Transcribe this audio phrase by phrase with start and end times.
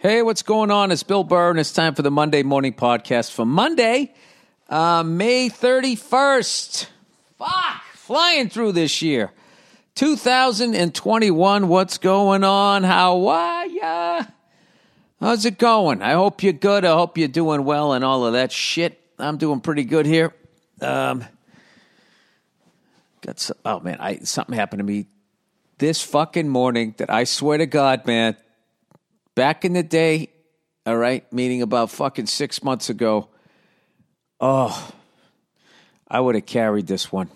[0.00, 0.92] Hey, what's going on?
[0.92, 4.14] It's Bill Burr, and it's time for the Monday Morning Podcast for Monday,
[4.68, 6.86] uh, May 31st.
[7.36, 9.32] Fuck, flying through this year.
[9.96, 12.84] 2021, what's going on?
[12.84, 14.22] How are ya?
[15.18, 16.00] How's it going?
[16.00, 16.84] I hope you're good.
[16.84, 19.00] I hope you're doing well and all of that shit.
[19.18, 20.32] I'm doing pretty good here.
[20.80, 21.24] Um,
[23.22, 25.06] got some, oh man, I something happened to me
[25.78, 28.36] this fucking morning that I swear to God, man,
[29.38, 30.30] back in the day,
[30.84, 33.28] all right, meaning about fucking six months ago,
[34.40, 34.92] oh,
[36.08, 37.30] I would have carried this one.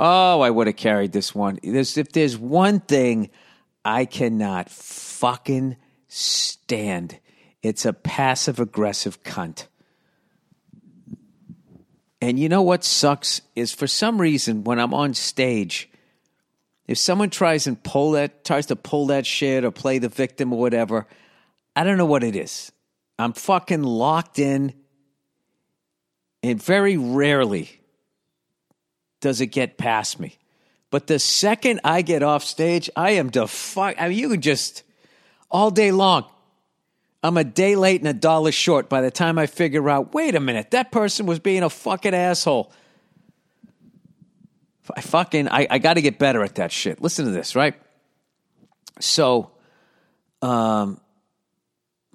[0.00, 1.60] Oh, I would have carried this one.
[1.62, 3.30] There's, if there's one thing
[3.84, 5.76] I cannot fucking
[6.08, 7.20] stand,
[7.62, 9.66] it's a passive aggressive cunt.
[12.20, 15.88] And you know what sucks is for some reason when I'm on stage,
[16.88, 20.52] if someone tries and pull that tries to pull that shit or play the victim
[20.52, 21.06] or whatever,
[21.78, 22.72] I don't know what it is.
[23.20, 24.74] I'm fucking locked in,
[26.42, 27.70] and very rarely
[29.20, 30.36] does it get past me.
[30.90, 33.94] But the second I get off stage, I am defuck.
[33.96, 34.82] I mean, you can just
[35.52, 36.24] all day long.
[37.22, 40.34] I'm a day late and a dollar short by the time I figure out, wait
[40.34, 42.72] a minute, that person was being a fucking asshole.
[44.96, 47.00] I fucking, I, I got to get better at that shit.
[47.00, 47.80] Listen to this, right?
[48.98, 49.52] So,
[50.42, 51.00] um,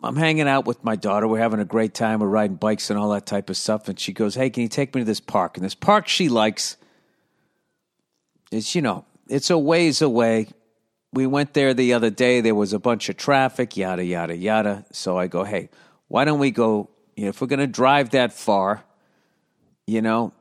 [0.04, 1.28] I'm hanging out with my daughter.
[1.28, 2.20] We're having a great time.
[2.20, 3.88] We're riding bikes and all that type of stuff.
[3.88, 5.56] And she goes, Hey, can you take me to this park?
[5.56, 6.78] And this park she likes
[8.52, 10.48] is, you know, it's a ways away.
[11.14, 12.42] We went there the other day.
[12.42, 14.86] There was a bunch of traffic, yada, yada, yada.
[14.92, 15.70] So I go, Hey,
[16.10, 16.90] why don't we go?
[17.16, 18.84] You know, if we're going to drive that far,
[19.88, 20.34] you know,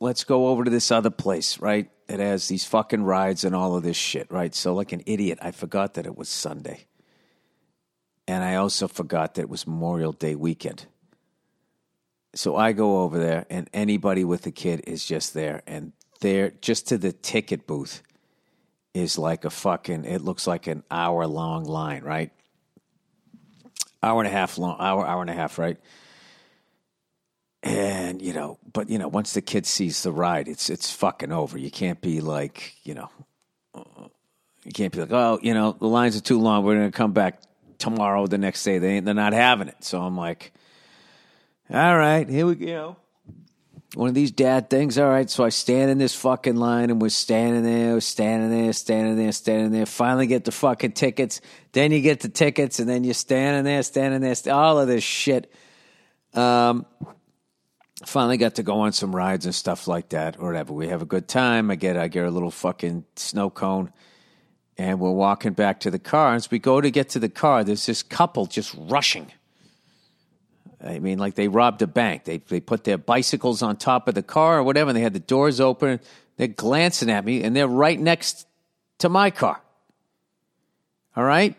[0.00, 1.90] let's go over to this other place, right?
[2.08, 4.54] It has these fucking rides and all of this shit, right?
[4.54, 6.86] So, like an idiot, I forgot that it was Sunday.
[8.28, 10.86] And I also forgot that it was Memorial Day weekend.
[12.34, 15.62] So I go over there, and anybody with a kid is just there.
[15.66, 18.02] And there, just to the ticket booth,
[18.94, 22.30] is like a fucking, it looks like an hour long line, right?
[24.02, 25.78] Hour and a half long, hour, hour and a half, right?
[27.62, 31.32] And you know, but you know, once the kid sees the ride, it's it's fucking
[31.32, 31.58] over.
[31.58, 33.10] You can't be like, you know,
[33.74, 36.64] you can't be like, oh, you know, the lines are too long.
[36.64, 37.40] We're gonna come back
[37.78, 38.78] tomorrow, the next day.
[38.78, 39.82] They ain't, they're not having it.
[39.84, 40.52] So I'm like,
[41.70, 42.96] all right, here we go.
[43.94, 44.98] One of these dad things.
[44.98, 48.50] All right, so I stand in this fucking line, and we're standing there, we're standing
[48.50, 49.86] there, standing there, standing there.
[49.86, 51.40] Finally, get the fucking tickets.
[51.72, 55.02] Then you get the tickets, and then you're standing there, standing there, all of this
[55.04, 55.50] shit.
[56.34, 56.84] Um,
[58.04, 60.74] finally got to go on some rides and stuff like that, or whatever.
[60.74, 61.70] We have a good time.
[61.70, 63.92] I get I get a little fucking snow cone
[64.78, 66.34] and we're walking back to the car.
[66.34, 69.32] As we go to get to the car, there's this couple just rushing.
[70.84, 72.24] I mean, like they robbed a bank.
[72.24, 75.14] They they put their bicycles on top of the car or whatever, and they had
[75.14, 76.00] the doors open.
[76.36, 78.46] They're glancing at me, and they're right next
[78.98, 79.60] to my car.
[81.16, 81.56] All right.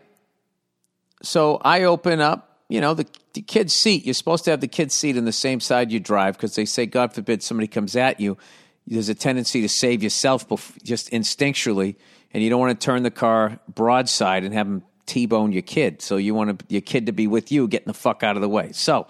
[1.24, 4.06] So I open up, you know, the, the kid's seat.
[4.06, 6.66] You're supposed to have the kid's seat in the same side you drive because they
[6.66, 8.38] say, God forbid, somebody comes at you.
[8.86, 10.48] There's a tendency to save yourself
[10.84, 11.96] just instinctually
[12.34, 16.02] and you don't want to turn the car broadside and have them T-bone your kid.
[16.02, 18.50] So you want your kid to be with you, getting the fuck out of the
[18.50, 18.72] way.
[18.74, 19.08] So,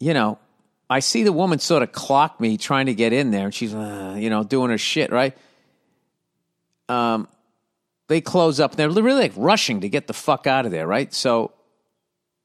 [0.00, 0.38] you know,
[0.90, 3.72] I see the woman sort of clock me trying to get in there, and she's,
[3.72, 5.36] uh, you know, doing her shit, right?
[6.88, 7.28] Um,
[8.08, 10.86] they close up, and they're really like rushing to get the fuck out of there,
[10.86, 11.14] right?
[11.14, 11.52] So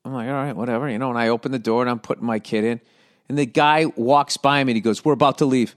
[0.05, 1.09] I'm like, all right, whatever, you know.
[1.09, 2.79] And I open the door, and I'm putting my kid in,
[3.27, 5.75] and the guy walks by me, and he goes, "We're about to leave."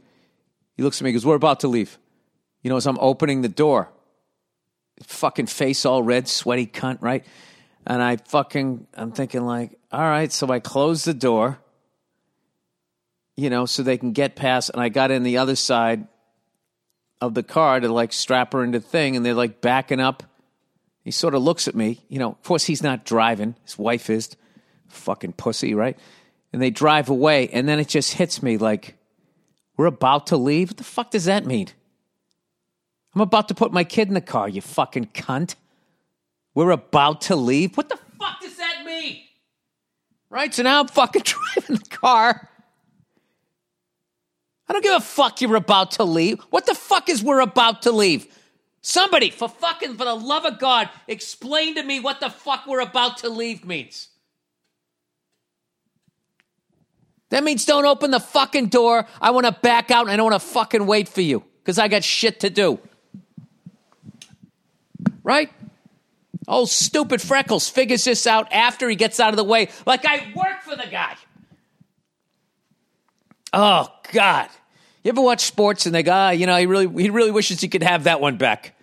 [0.77, 1.99] He looks at me, he goes, "We're about to leave."
[2.63, 3.91] You know, as I'm opening the door,
[5.03, 7.25] fucking face all red, sweaty cunt, right?
[7.87, 11.59] And I fucking, I'm thinking like, all right, so I close the door,
[13.37, 14.71] you know, so they can get past.
[14.71, 16.07] And I got in the other side
[17.21, 20.23] of the car to like strap her into the thing, and they're like backing up.
[21.03, 22.31] He sort of looks at me, you know.
[22.31, 24.37] Of course, he's not driving; his wife is.
[24.89, 25.97] Fucking pussy, right?
[26.53, 28.97] And they drive away, and then it just hits me like,
[29.77, 30.71] we're about to leave.
[30.71, 31.69] What the fuck does that mean?
[33.15, 35.57] I'm about to put my kid in the car, you fucking cunt.
[36.55, 37.77] We're about to leave.
[37.77, 39.23] What the fuck does that mean?
[40.29, 40.55] Right?
[40.55, 41.23] So now I'm fucking
[41.57, 42.49] driving the car.
[44.69, 46.41] I don't give a fuck you're about to leave.
[46.51, 48.27] What the fuck is we're about to leave?
[48.83, 52.81] Somebody, for fucking, for the love of God, explain to me what the fuck we're
[52.81, 54.09] about to leave means.
[57.31, 59.07] That means don't open the fucking door.
[59.21, 61.79] I want to back out and I don't want to fucking wait for you because
[61.79, 62.79] I got shit to do
[65.23, 65.51] right?
[66.49, 70.33] Oh, stupid Freckles figures this out after he gets out of the way, like I
[70.35, 71.15] work for the guy.
[73.53, 74.49] Oh, God.
[75.03, 77.61] You ever watch sports and they go, ah, you know, he really, he really wishes
[77.61, 78.75] he could have that one back.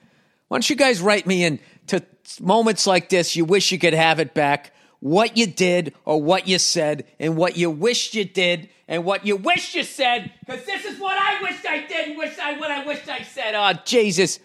[0.47, 2.03] Why don't you guys write me in to
[2.41, 3.35] moments like this?
[3.35, 4.73] You wish you could have it back.
[4.99, 9.27] What you did or what you said, and what you wished you did, and what
[9.27, 12.57] you wish you said, because this is what I wished I did, and wish I
[12.57, 13.53] what I wished I said.
[13.53, 14.39] Oh, Jesus.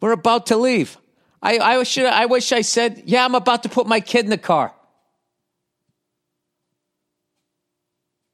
[0.00, 0.98] We're about to leave.
[1.42, 4.30] I, I, should, I wish I said, yeah, I'm about to put my kid in
[4.30, 4.74] the car.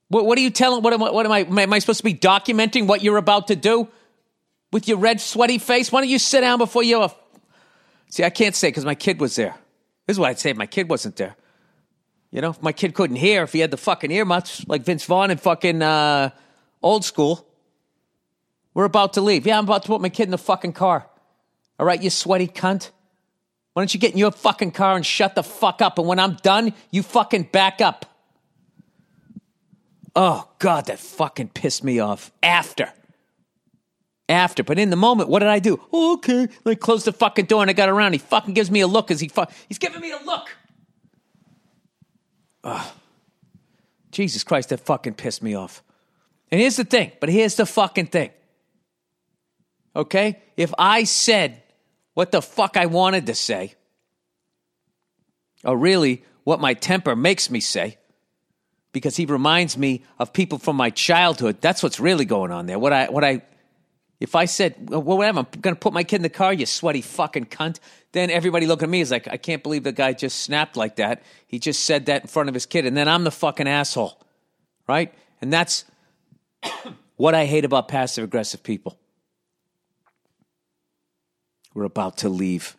[0.09, 0.83] What, what are you telling?
[0.83, 1.41] What am, I, what am I?
[1.41, 3.89] Am I supposed to be documenting what you're about to do
[4.73, 5.91] with your red, sweaty face?
[5.91, 7.09] Why don't you sit down before you?
[8.09, 9.55] See, I can't say because my kid was there.
[10.07, 11.37] This is what I'd say if my kid wasn't there.
[12.33, 15.05] You know, if my kid couldn't hear, if he had the fucking earmuffs like Vince
[15.05, 16.31] Vaughn and fucking uh,
[16.83, 17.47] old school.
[18.73, 19.47] We're about to leave.
[19.47, 21.10] Yeah, I'm about to put my kid in the fucking car.
[21.81, 22.91] All right, you sweaty cunt.
[23.73, 25.99] Why don't you get in your fucking car and shut the fuck up?
[25.99, 28.05] And when I'm done, you fucking back up.
[30.15, 32.33] Oh, God, that fucking pissed me off.
[32.43, 32.93] After.
[34.29, 34.63] After.
[34.63, 35.81] But in the moment, what did I do?
[35.91, 36.49] Oh, okay.
[36.67, 38.13] I closed the fucking door and I got around.
[38.13, 40.55] He fucking gives me a look as he fu- he's giving me a look.
[42.63, 42.93] Oh,
[44.13, 45.83] Jesus Christ, that fucking pissed me off.
[46.53, 48.33] And here's the thing, but here's the fucking thing.
[49.97, 50.43] Okay?
[50.59, 51.63] If I said
[52.21, 53.77] what the fuck I wanted to say,
[55.65, 57.97] or really what my temper makes me say,
[58.93, 61.63] because he reminds me of people from my childhood.
[61.63, 62.79] That's what's really going on there.
[62.79, 63.41] What I, what I,
[64.21, 66.67] if I said, well, whatever, I'm going to put my kid in the car, you
[66.67, 67.81] sweaty fucking cunt,
[68.13, 70.97] then everybody looking at me is like, I can't believe the guy just snapped like
[70.97, 71.23] that.
[71.47, 74.21] He just said that in front of his kid, and then I'm the fucking asshole,
[74.87, 75.15] right?
[75.41, 75.87] And that's
[77.17, 79.00] what I hate about passive aggressive people.
[81.75, 82.77] We're about to leave.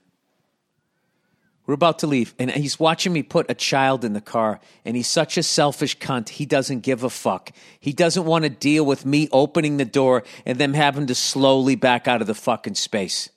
[1.66, 4.98] We're about to leave, and he's watching me put a child in the car, and
[4.98, 6.30] he's such a selfish cunt.
[6.30, 7.52] He doesn't give a fuck.
[7.80, 11.76] He doesn't want to deal with me opening the door and them having to slowly
[11.76, 13.30] back out of the fucking space.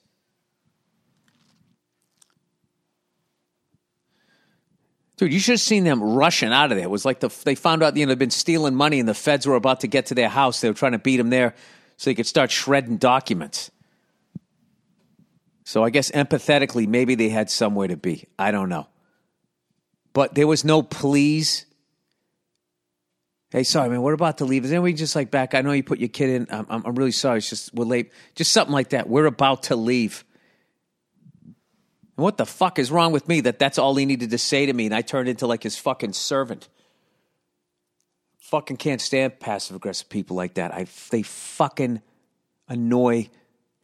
[5.16, 6.86] Dude, you should have seen them rushing out of there.
[6.86, 9.14] It was like the, they found out you know they'd been stealing money, and the
[9.14, 10.60] feds were about to get to their house.
[10.60, 11.54] They were trying to beat them there
[11.98, 13.70] so they could start shredding documents.
[15.64, 18.26] So I guess empathetically, maybe they had somewhere to be.
[18.38, 18.86] I don't know.
[20.12, 21.64] But there was no please.
[23.50, 24.02] Hey, sorry, man.
[24.02, 24.64] We're about to leave.
[24.64, 25.54] Is anybody just like back?
[25.54, 26.46] I know you put your kid in.
[26.50, 27.38] I'm, I'm really sorry.
[27.38, 28.12] It's just we're late.
[28.34, 29.08] Just something like that.
[29.08, 30.24] We're about to leave.
[32.16, 34.66] And what the fuck is wrong with me that that's all he needed to say
[34.66, 36.68] to me, and I turned into like his fucking servant.
[38.38, 40.72] Fucking can't stand passive aggressive people like that.
[40.74, 42.02] I they fucking
[42.68, 43.30] annoy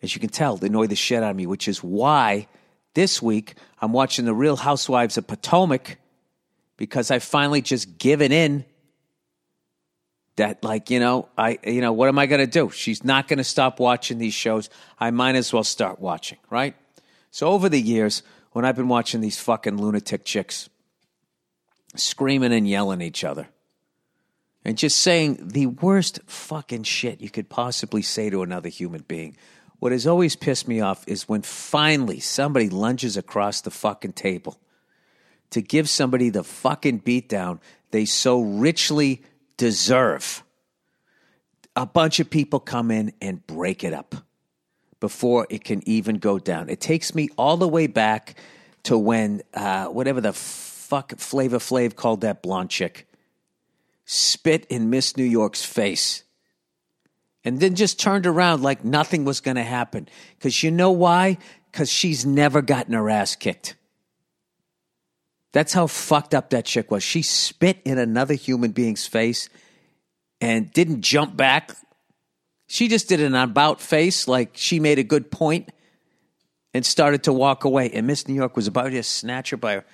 [0.03, 2.49] as you can tell, they annoy the shit out of me, which is why
[2.95, 5.99] this week I'm watching The Real Housewives of Potomac
[6.77, 8.65] because I've finally just given in
[10.37, 12.71] that like you know i you know what am i going to do?
[12.71, 14.71] She's not going to stop watching these shows.
[14.99, 16.75] I might as well start watching right?
[17.31, 18.23] So over the years
[18.53, 20.69] when i've been watching these fucking lunatic chicks
[21.95, 23.49] screaming and yelling at each other
[24.65, 29.37] and just saying the worst fucking shit you could possibly say to another human being
[29.81, 34.59] what has always pissed me off is when finally somebody lunges across the fucking table
[35.51, 37.59] to give somebody the fucking beatdown
[37.91, 39.23] they so richly
[39.57, 40.45] deserve.
[41.75, 44.15] A bunch of people come in and break it up
[45.01, 46.69] before it can even go down.
[46.69, 48.37] It takes me all the way back
[48.85, 53.07] to when uh, whatever the fuck Flavor Flav called that blonde chick
[54.05, 56.25] spit in Miss New York's face
[57.45, 60.09] and then just turned around like nothing was going to happen.
[60.39, 61.39] Because you know why?
[61.71, 63.77] Because she's never gotten her ass kicked.
[65.53, 67.03] That's how fucked up that chick was.
[67.03, 69.49] She spit in another human being's face
[70.41, 71.75] and didn't jump back.
[72.69, 75.71] She just did an about face, like she made a good point
[76.73, 77.91] and started to walk away.
[77.91, 79.85] And Miss New York was about to snatch her by her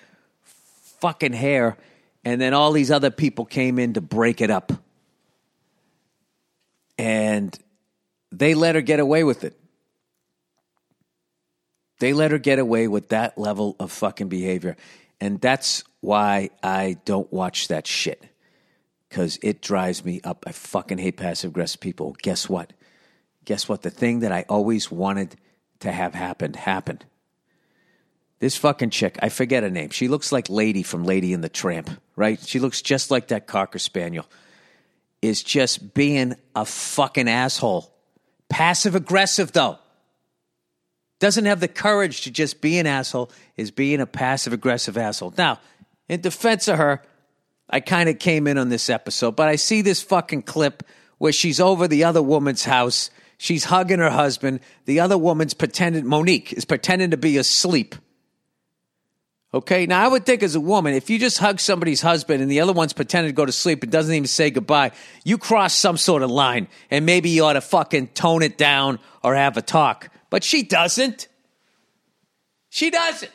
[1.01, 1.79] fucking hair.
[2.23, 4.73] And then all these other people came in to break it up
[6.99, 7.59] and
[8.33, 9.59] they let her get away with it.
[11.99, 14.77] They let her get away with that level of fucking behavior.
[15.21, 18.23] And that's why I don't watch that shit.
[19.09, 20.45] Because it drives me up.
[20.47, 22.17] I fucking hate passive aggressive people.
[22.23, 22.73] Guess what?
[23.45, 23.83] Guess what?
[23.83, 25.37] The thing that I always wanted
[25.81, 27.05] to have happened happened.
[28.41, 29.91] This fucking chick, I forget her name.
[29.91, 32.39] She looks like Lady from Lady and the Tramp, right?
[32.39, 34.27] She looks just like that Cocker Spaniel
[35.23, 37.93] is just being a fucking asshole.
[38.49, 39.79] Passive aggressive, though.
[41.19, 45.35] doesn't have the courage to just be an asshole, is being a passive aggressive asshole.
[45.37, 45.61] Now,
[46.09, 47.03] in defense of her,
[47.69, 50.83] I kind of came in on this episode, but I see this fucking clip
[51.19, 53.11] where she's over the other woman's house.
[53.39, 54.61] She's hugging her husband.
[54.85, 57.97] The other woman's pretending, Monique is pretending to be asleep.
[59.57, 62.51] Okay, now I would think as a woman, if you just hug somebody's husband and
[62.51, 64.93] the other one's pretending to go to sleep and doesn't even say goodbye,
[65.25, 68.99] you cross some sort of line and maybe you ought to fucking tone it down
[69.25, 70.11] or have a talk.
[70.29, 71.29] But she doesn't.
[72.69, 73.33] She doesn't.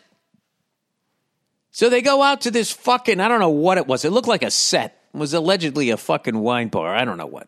[1.71, 4.05] So they go out to this fucking, I don't know what it was.
[4.05, 5.01] It looked like a set.
[5.15, 6.95] It was allegedly a fucking wine bar.
[6.95, 7.47] I don't know what.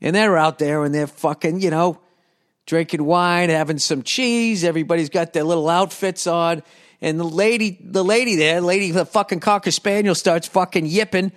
[0.00, 2.00] And they're out there and they're fucking, you know,
[2.64, 4.64] drinking wine, having some cheese.
[4.64, 6.62] Everybody's got their little outfits on.
[7.00, 11.32] And the lady, the lady there, lady, the fucking cocker spaniel starts fucking yipping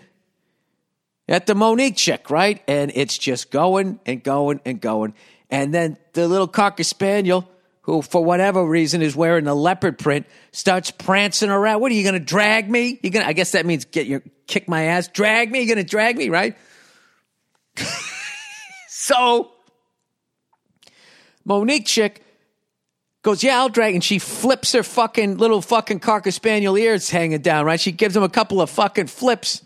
[1.27, 2.61] at the Monique chick, right?
[2.67, 5.13] And it's just going and going and going.
[5.49, 7.47] And then the little cocker spaniel
[7.81, 11.81] who, for whatever reason, is wearing a leopard print, starts prancing around.
[11.81, 12.99] What are you going to drag me?
[13.01, 13.25] You gonna?
[13.25, 15.07] I guess that means get your kick my ass.
[15.07, 15.61] Drag me?
[15.61, 16.57] You going to drag me, right?
[18.87, 19.51] so
[21.45, 22.23] Monique chick
[23.21, 23.93] goes, yeah, I'll drag.
[23.93, 27.79] And she flips her fucking little fucking cocker spaniel ears hanging down, right?
[27.79, 29.63] She gives him a couple of fucking flips,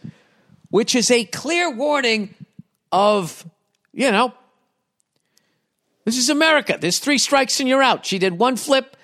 [0.70, 2.34] which is a clear warning
[2.92, 3.46] of,
[3.94, 4.34] you know,
[6.06, 6.78] this is America.
[6.80, 8.06] There's three strikes and you're out.
[8.06, 8.96] She did one flip,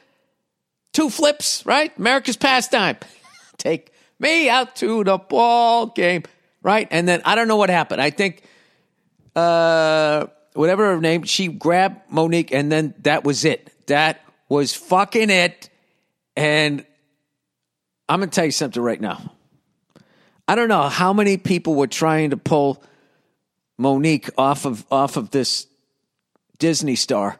[0.93, 1.97] two flips, right?
[1.97, 2.97] America's pastime.
[3.57, 6.23] Take me out to the ball game,
[6.61, 6.87] right?
[6.91, 8.01] And then I don't know what happened.
[8.01, 8.43] I think,
[9.35, 13.71] uh, whatever her name, she grabbed Monique and then that was it.
[13.87, 15.69] That was fucking it.
[16.35, 16.85] And
[18.09, 19.31] I'm going to tell you something right now.
[20.45, 22.83] I don't know how many people were trying to pull
[23.77, 25.67] Monique off of off of this
[26.59, 27.39] Disney star.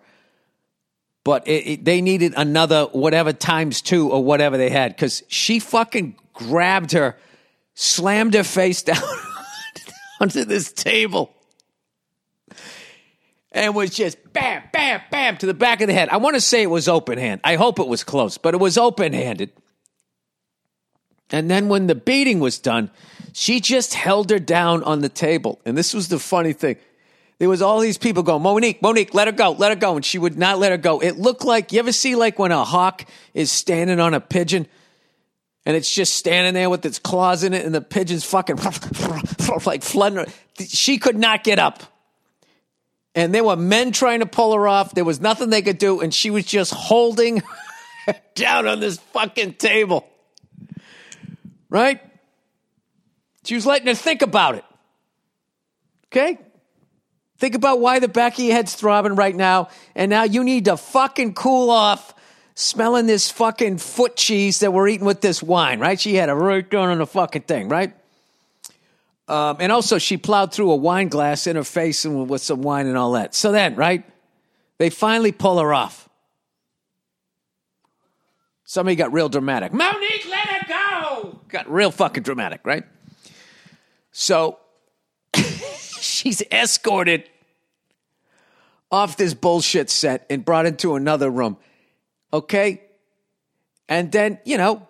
[1.26, 5.60] But it, it, they needed another whatever times two or whatever they had because she
[5.60, 7.18] fucking grabbed her,
[7.74, 9.04] slammed her face down
[10.22, 11.34] onto this table,
[13.52, 16.10] and was just bam, bam, bam to the back of the head.
[16.10, 17.42] I want to say it was open hand.
[17.44, 19.52] I hope it was close, but it was open handed.
[21.30, 22.92] And then when the beating was done,
[23.34, 25.62] she just held her down on the table.
[25.66, 26.78] And this was the funny thing
[27.42, 29.96] there was all these people going, Monique, Monique, let her go, let her go.
[29.96, 31.00] And she would not let her go.
[31.00, 33.04] It looked like, you ever see like when a hawk
[33.34, 34.68] is standing on a pigeon
[35.66, 38.58] and it's just standing there with its claws in it and the pigeon's fucking
[39.66, 40.28] like flooding
[40.60, 41.82] She could not get up.
[43.14, 44.94] And there were men trying to pull her off.
[44.94, 46.00] There was nothing they could do.
[46.00, 47.44] And she was just holding
[48.36, 50.08] down on this fucking table.
[51.70, 52.02] Right?
[53.44, 54.66] She was letting her think about it.
[56.08, 56.38] Okay?
[57.38, 59.70] Think about why the back of your head's throbbing right now.
[59.96, 62.14] And now you need to fucking cool off
[62.56, 66.00] smelling this fucking foot cheese that we're eating with this wine, right?
[66.00, 67.94] She had a right down on the fucking thing, right?
[69.28, 72.62] Um, and also, she plowed through a wine glass in her face and with some
[72.62, 73.34] wine and all that.
[73.34, 74.04] So then, right?
[74.78, 76.10] They finally pull her off.
[78.66, 79.74] Somebody got real dramatic.
[79.74, 81.40] Monique, let her go!
[81.50, 82.86] Got real fucking dramatic, right?
[84.12, 84.60] So
[85.36, 87.30] she's escorted
[88.92, 91.58] off this bullshit set and brought into another room.
[92.34, 92.82] Okay?
[93.88, 94.88] And then, you know,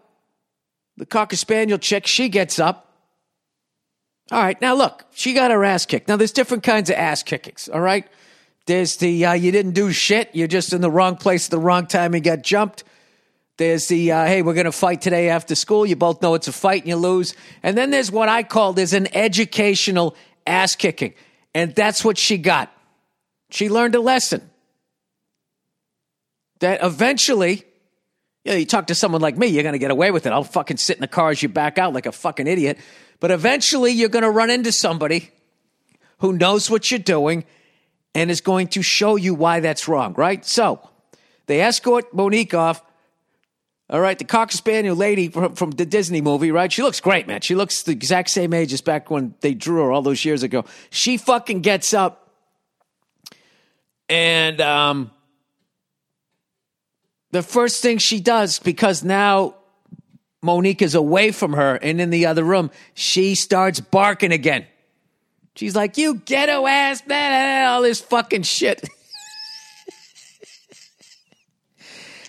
[0.98, 2.91] the Cocker Spaniel chick, she gets up.
[4.32, 6.08] All right, now look, she got her ass kicked.
[6.08, 8.08] Now, there's different kinds of ass kickings, all right?
[8.66, 11.60] There's the uh, you didn't do shit, you're just in the wrong place at the
[11.60, 12.86] wrong time and got jumped.
[13.58, 15.86] There's the uh, hey, we're going to fight today after school.
[15.86, 17.36] You both know it's a fight and you lose.
[17.62, 20.16] And then there's what I call there's an educational
[20.48, 21.14] ass kicking.
[21.54, 22.72] And that's what she got.
[23.50, 24.50] She learned a lesson
[26.60, 27.66] that eventually,
[28.44, 30.32] you know, you talk to someone like me, you're going to get away with it.
[30.32, 32.78] I'll fucking sit in the car as you back out like a fucking idiot.
[33.20, 35.30] But eventually, you're going to run into somebody
[36.20, 37.46] who knows what you're doing
[38.16, 40.44] and is going to show you why that's wrong, right?
[40.46, 40.88] So
[41.46, 42.84] they escort Monique off.
[43.90, 46.72] All right, the Cocker Spaniel lady from, from, the Disney movie, right?
[46.72, 47.42] She looks great, man.
[47.42, 50.44] She looks the exact same age as back when they drew her all those years
[50.44, 50.64] ago.
[50.92, 52.22] She fucking gets up
[54.08, 55.12] and um,
[57.32, 59.56] the first thing she does, because now
[60.42, 64.66] Monique is away from her and in the other room, she starts barking again.
[65.56, 68.84] She's like, You ghetto ass, man, all this fucking shit.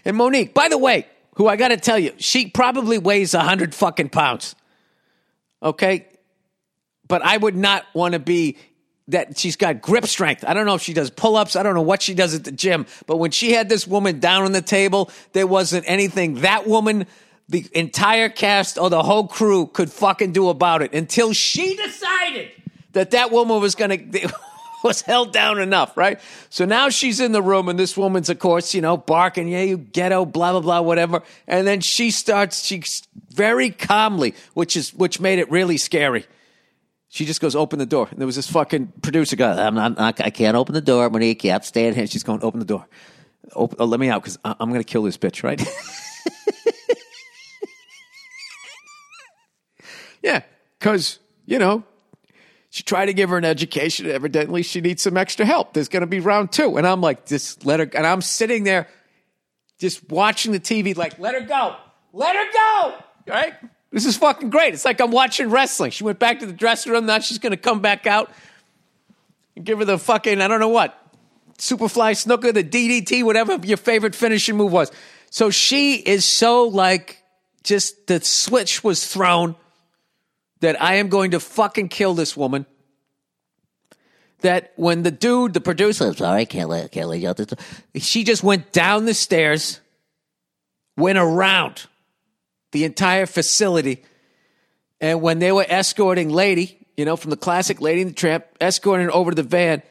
[0.04, 1.06] and Monique, by the way,
[1.36, 4.54] who I got to tell you, she probably weighs a hundred fucking pounds.
[5.62, 6.06] Okay,
[7.08, 8.56] but I would not want to be
[9.12, 10.44] that she's got grip strength.
[10.46, 11.56] I don't know if she does pull ups.
[11.56, 12.86] I don't know what she does at the gym.
[13.06, 17.06] But when she had this woman down on the table, there wasn't anything that woman,
[17.48, 22.50] the entire cast, or the whole crew could fucking do about it until she decided
[22.92, 24.32] that that woman was going to.
[24.82, 26.20] was held down enough, right?
[26.50, 29.62] So now she's in the room, and this woman's, of course, you know, barking, yeah,
[29.62, 31.22] you ghetto, blah blah blah, whatever.
[31.46, 32.82] And then she starts, she
[33.30, 36.26] very calmly, which is which made it really scary.
[37.12, 38.08] She just goes, open the door.
[38.10, 39.66] And there was this fucking producer guy.
[39.66, 41.10] I'm not, I can't open the door.
[41.10, 42.06] Monique, you have to stay at home.
[42.06, 42.88] She's going, open the door.
[43.52, 45.60] Open, oh, uh, let me out because I'm going to kill this bitch, right?
[50.22, 50.40] yeah,
[50.78, 51.84] because, you know,
[52.70, 54.06] she tried to give her an education.
[54.06, 55.74] Evidently, she needs some extra help.
[55.74, 56.78] There's going to be round two.
[56.78, 57.90] And I'm like, just let her.
[57.92, 58.88] And I'm sitting there
[59.78, 61.76] just watching the TV, like, let her go.
[62.14, 62.94] Let her go.
[63.28, 63.52] Right?
[63.92, 64.72] This is fucking great.
[64.72, 65.90] It's like I'm watching wrestling.
[65.90, 67.06] She went back to the dressing room.
[67.06, 68.32] Now she's going to come back out
[69.54, 70.98] and give her the fucking, I don't know what,
[71.58, 74.90] Superfly Snuka, the DDT, whatever your favorite finishing move was.
[75.30, 77.22] So she is so like,
[77.62, 79.56] just the switch was thrown
[80.60, 82.66] that I am going to fucking kill this woman.
[84.40, 87.52] That when the dude, the producer, I'm sorry, can't let, can't let you out this.
[87.96, 89.80] She just went down the stairs,
[90.96, 91.86] went around
[92.72, 94.02] the entire facility.
[95.00, 98.44] And when they were escorting Lady, you know, from the classic Lady and the Tramp,
[98.60, 99.82] escorting her over to the van,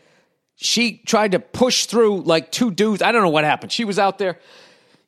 [0.55, 3.01] she tried to push through like two dudes.
[3.01, 3.71] I don't know what happened.
[3.71, 4.39] She was out there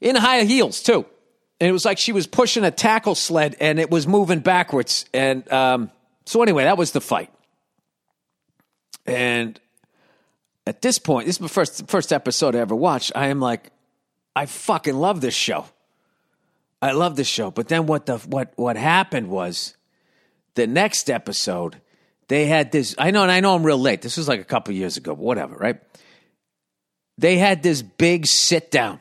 [0.01, 1.06] in high heels too.
[1.60, 5.06] And it was like she was pushing a tackle sled and it was moving backwards.
[5.13, 5.92] And um,
[6.25, 7.30] so, anyway, that was the fight.
[9.06, 9.60] And
[10.65, 13.12] at this point, this is the first, first episode I ever watched.
[13.15, 13.72] I am like,
[14.36, 15.65] I fucking love this show.
[16.84, 17.50] I love the show.
[17.50, 19.74] But then what the what what happened was
[20.56, 21.80] the next episode,
[22.28, 24.02] they had this I know and I know I'm real late.
[24.02, 25.80] This was like a couple years ago, but whatever, right?
[27.18, 29.00] They had this big sit down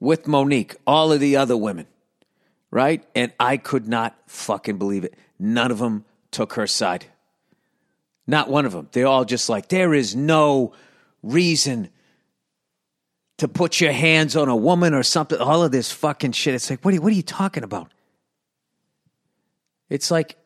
[0.00, 1.86] with Monique, all of the other women,
[2.70, 3.02] right?
[3.14, 5.14] And I could not fucking believe it.
[5.38, 7.06] None of them took her side.
[8.26, 8.88] Not one of them.
[8.92, 10.74] They're all just like, there is no
[11.22, 11.88] reason
[13.38, 15.38] to put your hands on a woman or something.
[15.38, 16.54] All of this fucking shit.
[16.54, 17.92] It's like, what are you, what are you talking about?
[19.88, 20.36] It's like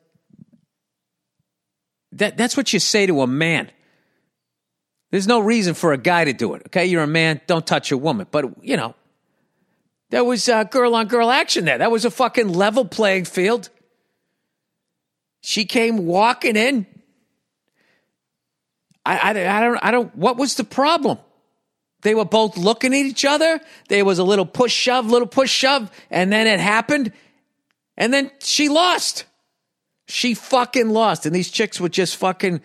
[2.12, 2.36] that.
[2.36, 3.70] That's what you say to a man.
[5.10, 6.62] There's no reason for a guy to do it.
[6.66, 7.40] Okay, you're a man.
[7.46, 8.26] Don't touch a woman.
[8.30, 8.94] But you know,
[10.10, 11.78] there was uh, girl on girl action there.
[11.78, 13.68] That was a fucking level playing field.
[15.40, 16.86] She came walking in.
[19.04, 20.14] I, I, I don't I don't.
[20.14, 21.18] What was the problem?
[22.02, 23.60] They were both looking at each other.
[23.88, 27.12] There was a little push shove, little push shove, and then it happened.
[27.96, 29.24] And then she lost.
[30.08, 31.26] She fucking lost.
[31.26, 32.60] And these chicks were just fucking,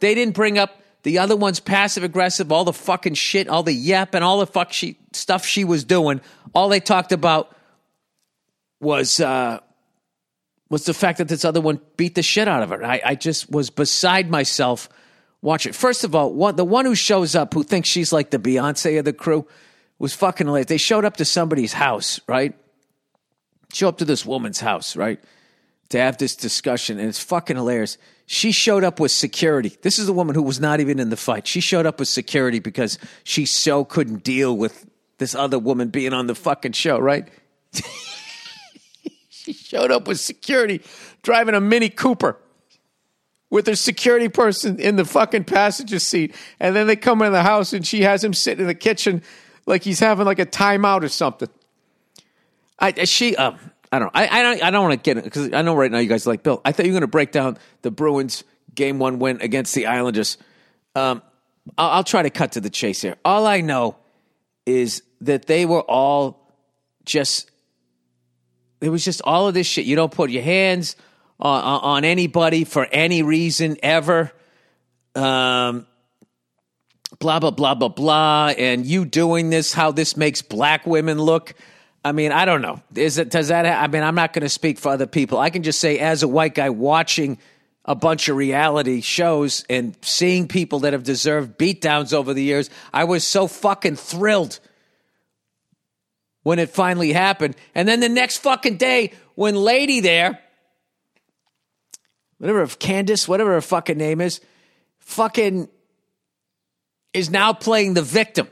[0.00, 3.72] they didn't bring up the other one's passive aggressive, all the fucking shit, all the
[3.72, 6.20] yep, and all the fuck she, stuff she was doing.
[6.54, 7.54] All they talked about
[8.80, 9.60] was, uh,
[10.70, 12.84] was the fact that this other one beat the shit out of her.
[12.84, 14.88] I, I just was beside myself
[15.42, 15.74] Watch it.
[15.74, 18.98] First of all, one, the one who shows up who thinks she's like the Beyonce
[18.98, 19.46] of the crew
[19.98, 20.68] was fucking hilarious.
[20.68, 22.54] They showed up to somebody's house, right?
[23.72, 25.20] Show up to this woman's house, right?
[25.90, 27.96] To have this discussion, and it's fucking hilarious.
[28.26, 29.76] She showed up with security.
[29.82, 31.46] This is the woman who was not even in the fight.
[31.46, 34.86] She showed up with security because she so couldn't deal with
[35.18, 37.28] this other woman being on the fucking show, right?
[39.28, 40.82] she showed up with security
[41.22, 42.36] driving a Mini Cooper
[43.50, 46.34] with her security person in the fucking passenger seat.
[46.60, 49.22] And then they come in the house and she has him sitting in the kitchen
[49.66, 51.48] like he's having like a timeout or something.
[52.78, 53.58] I she um
[53.92, 54.20] I don't know.
[54.20, 56.08] I I don't I don't want to get it because I know right now you
[56.08, 56.60] guys like Bill.
[56.64, 59.86] I thought you were going to break down the Bruins game one win against the
[59.86, 60.38] Islanders.
[60.94, 61.22] Um,
[61.76, 63.16] I'll, I'll try to cut to the chase here.
[63.24, 63.96] All I know
[64.64, 66.52] is that they were all
[67.04, 67.50] just.
[68.80, 69.84] It was just all of this shit.
[69.84, 70.96] You don't put your hands
[71.40, 74.32] on, anybody for any reason ever.
[75.14, 75.86] Um,
[77.18, 78.52] blah, blah, blah, blah, blah.
[78.56, 81.54] And you doing this, how this makes black women look.
[82.04, 82.80] I mean, I don't know.
[82.94, 85.38] Is it, does that, I mean, I'm not going to speak for other people.
[85.38, 87.38] I can just say, as a white guy watching
[87.84, 92.70] a bunch of reality shows and seeing people that have deserved beatdowns over the years,
[92.92, 94.60] I was so fucking thrilled
[96.42, 97.54] when it finally happened.
[97.74, 100.38] And then the next fucking day, when Lady there,
[102.40, 104.40] whatever Candiace, whatever her fucking name is,
[105.00, 105.68] fucking
[107.12, 108.48] is now playing the victim.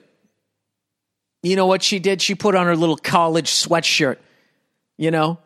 [1.43, 2.21] You know what she did?
[2.21, 4.19] She put on her little college sweatshirt,
[4.99, 5.39] you know,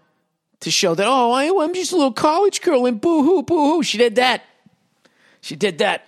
[0.61, 3.75] to show that, oh, I, am just a little college girl and boo hoo, boo
[3.75, 3.83] hoo.
[3.85, 4.43] She did that.
[5.41, 6.05] She did that.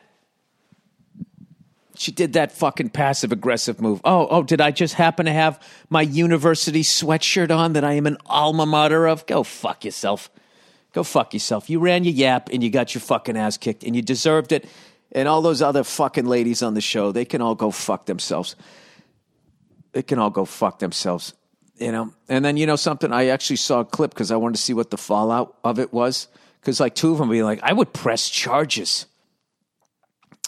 [1.95, 4.01] She did that fucking passive aggressive move.
[4.05, 8.07] Oh, oh, did I just happen to have my university sweatshirt on that I am
[8.07, 9.25] an alma mater of?
[9.27, 10.29] Go fuck yourself.
[10.95, 11.69] Go fuck yourself.
[11.69, 14.67] You ran your yap and you got your fucking ass kicked and you deserved it.
[15.11, 18.55] And all those other fucking ladies on the show, they can all go fuck themselves.
[19.93, 21.35] They can all go fuck themselves.
[21.79, 22.15] You know?
[22.29, 23.13] And then, you know something?
[23.13, 25.93] I actually saw a clip because I wanted to see what the fallout of it
[25.93, 26.29] was.
[26.61, 29.07] Because, like, two of them be like, I would press charges.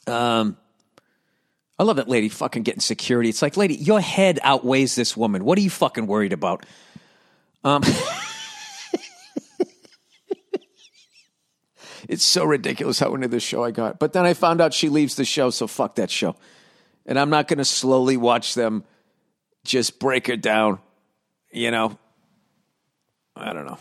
[0.06, 0.56] Um,
[1.78, 3.28] I love that lady fucking getting security.
[3.28, 5.44] It's like, lady, your head outweighs this woman.
[5.44, 6.64] What are you fucking worried about?
[7.64, 7.82] Um,
[12.16, 13.98] it's so ridiculous how into this show I got.
[13.98, 16.34] But then I found out she leaves the show, so fuck that show.
[17.04, 18.84] And I'm not going to slowly watch them
[19.64, 20.78] just break her down.
[21.52, 21.98] You know,
[23.36, 23.76] I don't know.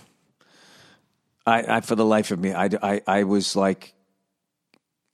[1.45, 3.93] I, I for the life of me, I, I, I was like,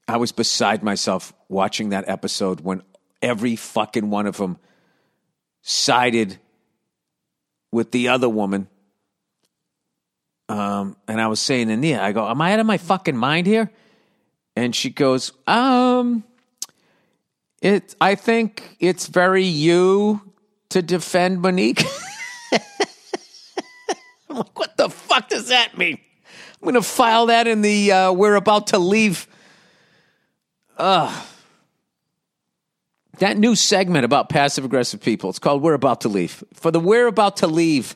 [0.07, 2.81] I was beside myself watching that episode when
[3.21, 4.57] every fucking one of them
[5.61, 6.39] sided
[7.71, 8.67] with the other woman.
[10.51, 13.15] Um, and I was saying to Nia, I go, Am I out of my fucking
[13.15, 13.71] mind here?
[14.55, 16.25] And she goes, Um,
[17.61, 20.21] it, I think it's very you
[20.69, 21.83] to defend Monique.
[24.29, 25.99] I'm like, what the fuck does that mean?
[26.61, 29.27] I'm going to file that in the uh, we're about to leave
[30.77, 31.27] Ugh.
[33.19, 36.43] That new segment about passive aggressive people, it's called We're About to Leave.
[36.55, 37.95] For the We're About to Leave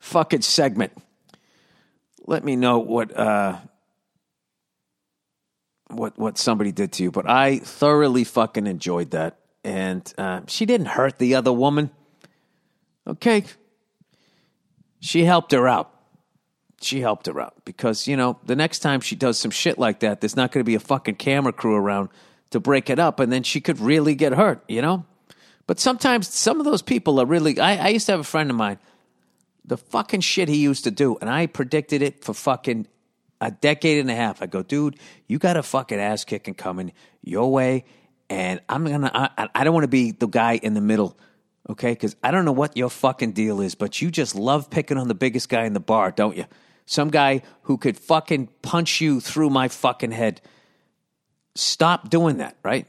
[0.00, 0.92] fucking segment,
[2.28, 3.56] let me know what uh,
[5.88, 7.10] what what somebody did to you.
[7.10, 9.38] But I thoroughly fucking enjoyed that.
[9.64, 11.90] And uh, she didn't hurt the other woman.
[13.06, 13.44] Okay.
[15.00, 15.92] She helped her out
[16.80, 20.00] she helped her out because you know the next time she does some shit like
[20.00, 22.08] that, there's not going to be a fucking camera crew around
[22.50, 24.62] to break it up, and then she could really get hurt.
[24.68, 25.04] You know.
[25.66, 27.58] But sometimes some of those people are really.
[27.58, 28.78] I, I used to have a friend of mine.
[29.68, 32.88] The fucking shit he used to do, and I predicted it for fucking
[33.40, 34.42] a decade and a half.
[34.42, 34.96] I go, dude,
[35.28, 37.84] you got a fucking ass kicking coming your way,
[38.28, 39.10] and I'm gonna.
[39.14, 41.16] I, I don't want to be the guy in the middle
[41.70, 41.92] okay?
[41.92, 45.06] Because I don't know what your fucking deal is, but you just love picking on
[45.06, 46.46] the biggest guy in the bar, don't you?
[46.88, 50.40] some guy who could fucking punch you through my fucking head.
[51.54, 52.86] Stop doing that, right?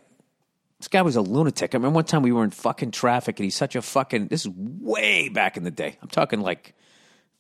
[0.80, 1.76] This guy was a lunatic.
[1.76, 4.46] I remember one time we were in fucking traffic and he's such a fucking, this
[4.46, 5.98] is way back in the day.
[6.02, 6.74] I'm talking like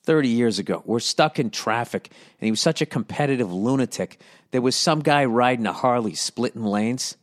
[0.03, 0.83] 30 years ago.
[0.85, 4.19] We're stuck in traffic and he was such a competitive lunatic.
[4.51, 7.15] There was some guy riding a Harley splitting lanes.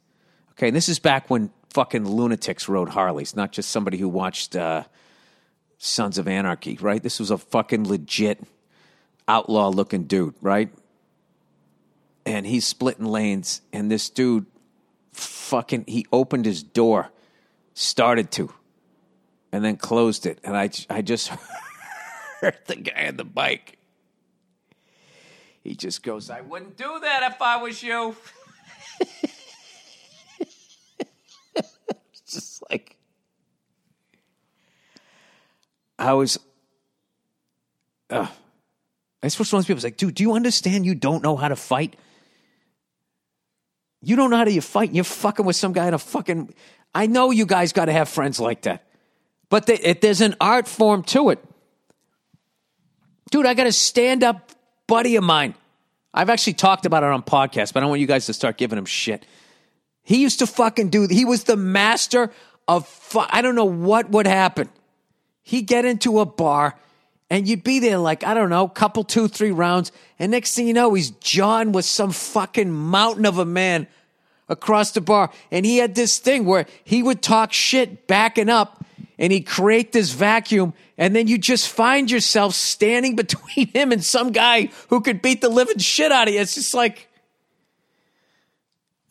[0.52, 4.56] Okay, and this is back when fucking lunatics rode Harleys, not just somebody who watched
[4.56, 4.84] uh,
[5.76, 7.02] Sons of Anarchy, right?
[7.02, 8.42] This was a fucking legit
[9.28, 10.70] outlaw looking dude, right?
[12.24, 14.46] And he's splitting lanes, and this dude
[15.16, 17.10] fucking he opened his door,
[17.74, 18.52] started to,
[19.52, 20.38] and then closed it.
[20.44, 21.28] And I I just
[22.40, 23.78] heard the guy on the bike.
[25.64, 28.14] He just goes, I wouldn't do that if I was you.
[32.28, 32.96] just like
[35.98, 36.38] I was
[38.10, 38.26] uh,
[39.20, 41.48] that's what some of those people like, dude, do you understand you don't know how
[41.48, 41.96] to fight?
[44.02, 46.54] You don't know how to fight and you're fucking with some guy in a fucking.
[46.94, 48.84] I know you guys got to have friends like that.
[49.48, 51.44] But it, there's an art form to it.
[53.30, 54.50] Dude, I got a stand up
[54.86, 55.54] buddy of mine.
[56.14, 58.56] I've actually talked about it on podcast, but I don't want you guys to start
[58.56, 59.26] giving him shit.
[60.02, 62.30] He used to fucking do, he was the master
[62.66, 64.70] of, fu- I don't know what would happen.
[65.42, 66.76] He'd get into a bar
[67.28, 69.90] and you'd be there like, I don't know, couple, two, three rounds.
[70.18, 73.88] And next thing you know, he's John with some fucking mountain of a man
[74.48, 75.30] across the bar.
[75.50, 78.84] And he had this thing where he would talk shit backing up
[79.18, 80.72] and he'd create this vacuum.
[80.96, 85.40] And then you just find yourself standing between him and some guy who could beat
[85.40, 86.40] the living shit out of you.
[86.40, 87.08] It's just like,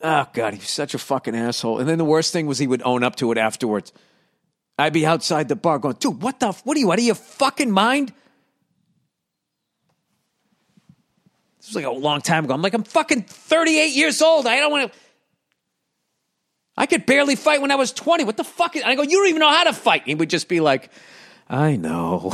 [0.00, 1.80] oh God, he's such a fucking asshole.
[1.80, 3.92] And then the worst thing was he would own up to it afterwards.
[4.78, 7.14] I'd be outside the bar going, dude, what the, what are you, out of your
[7.14, 8.12] fucking mind?
[11.58, 12.54] This was like a long time ago.
[12.54, 14.46] I'm like, I'm fucking 38 years old.
[14.46, 14.98] I don't want to.
[16.76, 18.24] I could barely fight when I was 20.
[18.24, 18.76] What the fuck?
[18.76, 20.02] Is, I go, you don't even know how to fight.
[20.02, 20.90] And he would just be like,
[21.48, 22.32] I know.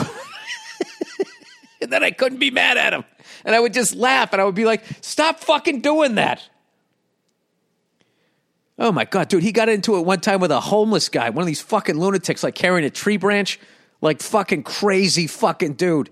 [1.81, 3.05] and then I couldn't be mad at him.
[3.45, 6.47] And I would just laugh and I would be like, stop fucking doing that.
[8.79, 11.43] Oh my God, dude, he got into it one time with a homeless guy, one
[11.43, 13.61] of these fucking lunatics, like carrying a tree branch,
[14.01, 16.11] like fucking crazy fucking dude.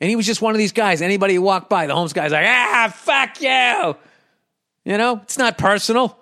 [0.00, 1.02] And he was just one of these guys.
[1.02, 3.96] Anybody who walked by, the homeless guy's like, ah, fuck you.
[4.90, 6.18] You know, it's not personal.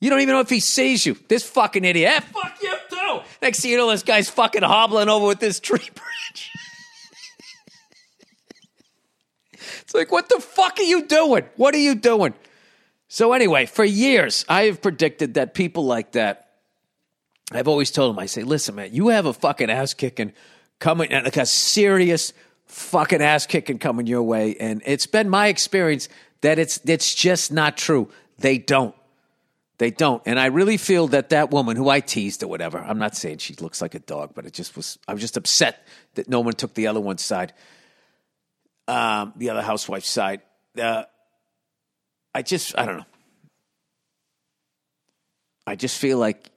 [0.00, 1.16] You don't even know if he sees you.
[1.28, 2.12] This fucking idiot.
[2.16, 3.20] Eh, fuck you too.
[3.40, 6.50] Next thing you know, this guy's fucking hobbling over with this tree branch.
[9.82, 11.44] it's like, what the fuck are you doing?
[11.56, 12.34] What are you doing?
[13.12, 16.50] So, anyway, for years, I have predicted that people like that,
[17.50, 20.32] I've always told them, I say, listen, man, you have a fucking ass kicking
[20.78, 22.32] coming, like a serious
[22.66, 24.54] fucking ass kicking coming your way.
[24.60, 26.08] And it's been my experience
[26.42, 28.08] that it's, it's just not true.
[28.38, 28.94] They don't.
[29.78, 30.22] They don't.
[30.24, 33.38] And I really feel that that woman who I teased or whatever, I'm not saying
[33.38, 36.38] she looks like a dog, but it just was, I was just upset that no
[36.38, 37.54] one took the other one's side,
[38.86, 40.42] um, the other housewife's side.
[40.80, 41.06] Uh,
[42.34, 43.06] I just, I don't know.
[45.66, 46.50] I just feel like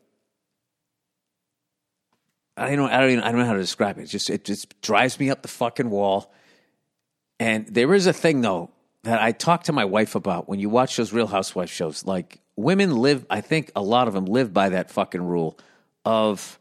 [2.55, 4.03] I don't, I don't even, I don't know how to describe it.
[4.03, 6.31] It just, it just drives me up the fucking wall.
[7.39, 8.69] And there is a thing though
[9.03, 12.05] that I talk to my wife about when you watch those Real Housewives shows.
[12.05, 15.57] Like women live, I think a lot of them live by that fucking rule
[16.05, 16.59] of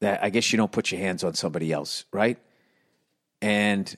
[0.00, 0.24] that.
[0.24, 2.38] I guess you don't put your hands on somebody else, right?
[3.42, 3.94] And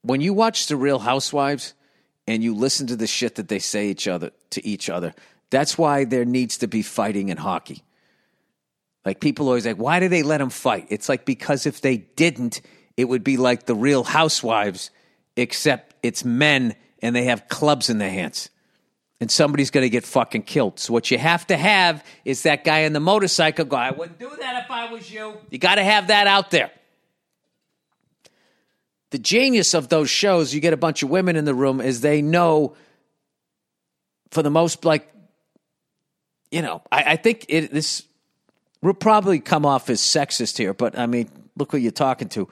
[0.00, 1.74] when you watch the Real Housewives
[2.26, 5.14] and you listen to the shit that they say each other to each other,
[5.50, 7.82] that's why there needs to be fighting in hockey
[9.04, 10.86] like people always like, why do they let them fight?
[10.90, 12.60] It's like because if they didn't,
[12.96, 14.90] it would be like the real housewives,
[15.36, 18.48] except it's men and they have clubs in their hands.
[19.20, 20.80] And somebody's going to get fucking killed.
[20.80, 24.18] So what you have to have is that guy in the motorcycle go, I wouldn't
[24.18, 25.36] do that if I was you.
[25.48, 26.70] You got to have that out there.
[29.12, 32.00] The genius of those shows, you get a bunch of women in the room, is
[32.00, 32.74] they know
[34.30, 35.06] for the most like
[36.50, 38.04] you know, I, I think it this
[38.80, 42.48] we'll probably come off as sexist here, but I mean, look who you're talking to.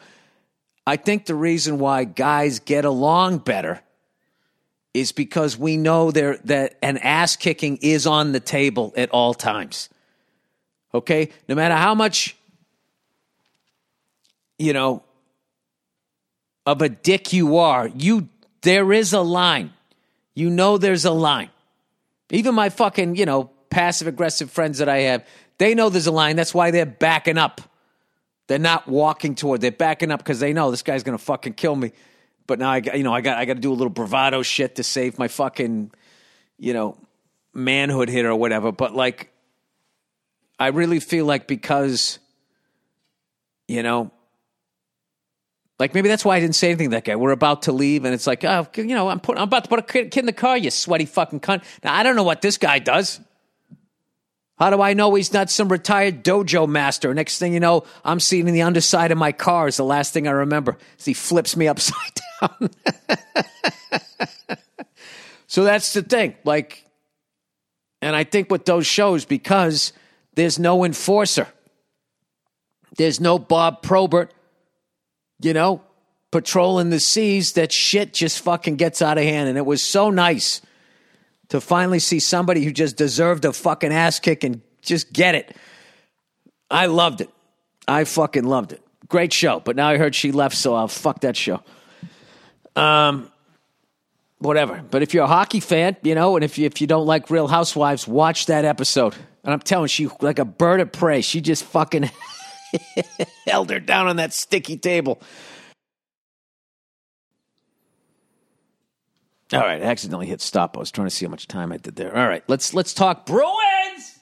[0.86, 3.80] I think the reason why guys get along better
[4.92, 9.32] is because we know there that an ass kicking is on the table at all
[9.32, 9.88] times.
[10.92, 11.30] Okay?
[11.48, 12.36] No matter how much
[14.58, 15.04] you know
[16.70, 18.28] of a dick you are, you
[18.62, 19.72] there is a line.
[20.34, 21.50] You know there's a line.
[22.30, 25.26] Even my fucking, you know, passive aggressive friends that I have,
[25.58, 26.36] they know there's a line.
[26.36, 27.60] That's why they're backing up.
[28.46, 29.60] They're not walking toward.
[29.60, 31.90] They're backing up because they know this guy's gonna fucking kill me.
[32.46, 34.76] But now I, you know, I got I got to do a little bravado shit
[34.76, 35.90] to save my fucking,
[36.56, 36.96] you know,
[37.52, 38.70] manhood hit or whatever.
[38.70, 39.32] But like,
[40.58, 42.20] I really feel like because,
[43.66, 44.12] you know,
[45.80, 47.16] like maybe that's why I didn't say anything to that guy.
[47.16, 49.70] We're about to leave, and it's like, oh, you know, I'm put, I'm about to
[49.70, 50.56] put a kid in the car.
[50.56, 51.64] You sweaty fucking cunt.
[51.82, 53.18] Now I don't know what this guy does.
[54.58, 57.14] How do I know he's not some retired dojo master?
[57.14, 60.28] Next thing you know, I'm seeing the underside of my car is the last thing
[60.28, 60.76] I remember.
[60.98, 61.96] As he flips me upside
[62.42, 62.70] down.
[65.46, 66.34] so that's the thing.
[66.44, 66.84] Like,
[68.02, 69.94] and I think with those shows, because
[70.34, 71.48] there's no enforcer,
[72.98, 74.34] there's no Bob Probert,
[75.42, 75.82] you know,
[76.30, 79.48] patrolling the seas, that shit just fucking gets out of hand.
[79.48, 80.60] And it was so nice
[81.48, 85.56] to finally see somebody who just deserved a fucking ass kick and just get it.
[86.70, 87.30] I loved it.
[87.88, 88.82] I fucking loved it.
[89.08, 89.58] Great show.
[89.60, 91.60] But now I heard she left, so I'll fuck that show.
[92.76, 93.30] Um,
[94.38, 94.82] whatever.
[94.88, 97.30] But if you're a hockey fan, you know, and if you, if you don't like
[97.30, 99.16] Real Housewives, watch that episode.
[99.42, 101.22] And I'm telling you, she like a bird of prey.
[101.22, 102.10] She just fucking
[103.46, 105.20] held her down on that sticky table.
[109.52, 110.76] All right, I accidentally hit stop.
[110.76, 112.16] I was trying to see how much time I did there.
[112.16, 114.20] All right, let's let's talk Bruins.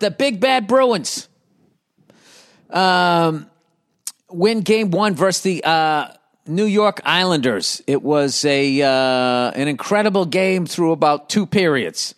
[0.00, 1.28] The big bad Bruins.
[2.68, 3.50] Um,
[4.30, 6.08] win game one versus the uh,
[6.46, 7.82] New York Islanders.
[7.86, 12.14] It was a uh, an incredible game through about two periods.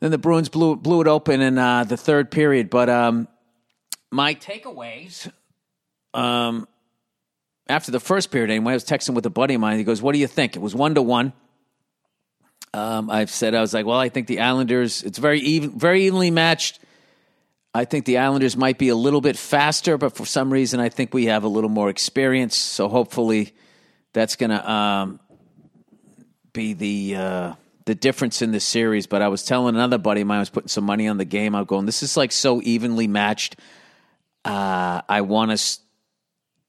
[0.00, 2.70] Then the Bruins blew blew it open in uh, the third period.
[2.70, 3.28] But um,
[4.10, 5.30] my takeaways.
[6.14, 6.66] Um,
[7.68, 9.76] after the first period anyway, I was texting with a buddy of mine.
[9.78, 11.32] He goes, "What do you think?" It was one to one.
[12.74, 15.02] Um, I've said I was like, well, I think the Islanders.
[15.02, 16.80] It's very even, very evenly matched.
[17.74, 20.88] I think the Islanders might be a little bit faster, but for some reason, I
[20.88, 22.56] think we have a little more experience.
[22.56, 23.54] So hopefully,
[24.12, 25.20] that's going to um,
[26.52, 27.52] be the uh,
[27.88, 29.06] the difference in the series.
[29.06, 31.24] But I was telling another buddy of mine, I was putting some money on the
[31.24, 31.54] game.
[31.54, 33.56] I'm going, this is like so evenly matched.
[34.44, 35.78] Uh, I want to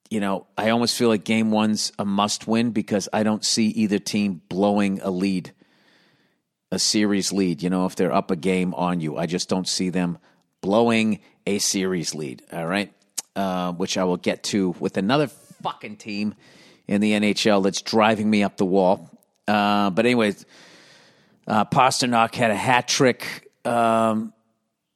[0.09, 3.67] you know, I almost feel like game one's a must win because I don't see
[3.67, 5.51] either team blowing a lead,
[6.71, 7.61] a series lead.
[7.61, 10.17] You know, if they're up a game on you, I just don't see them
[10.61, 12.41] blowing a series lead.
[12.51, 12.91] All right.
[13.35, 16.33] Uh, which I will get to with another fucking team
[16.87, 19.11] in the NHL that's driving me up the wall.
[19.47, 20.43] Uh, but anyways,
[21.49, 23.51] uh, Pastrnak had a hat trick.
[23.65, 24.33] Um,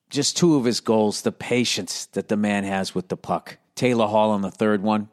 [0.10, 3.58] just two of his goals, the patience that the man has with the puck.
[3.74, 5.10] Taylor Hall on the third one,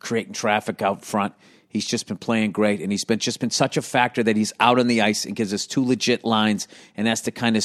[0.00, 1.32] creating traffic out front.
[1.68, 4.52] He's just been playing great, and he's been just been such a factor that he's
[4.58, 7.64] out on the ice and gives us two legit lines, and has to kind of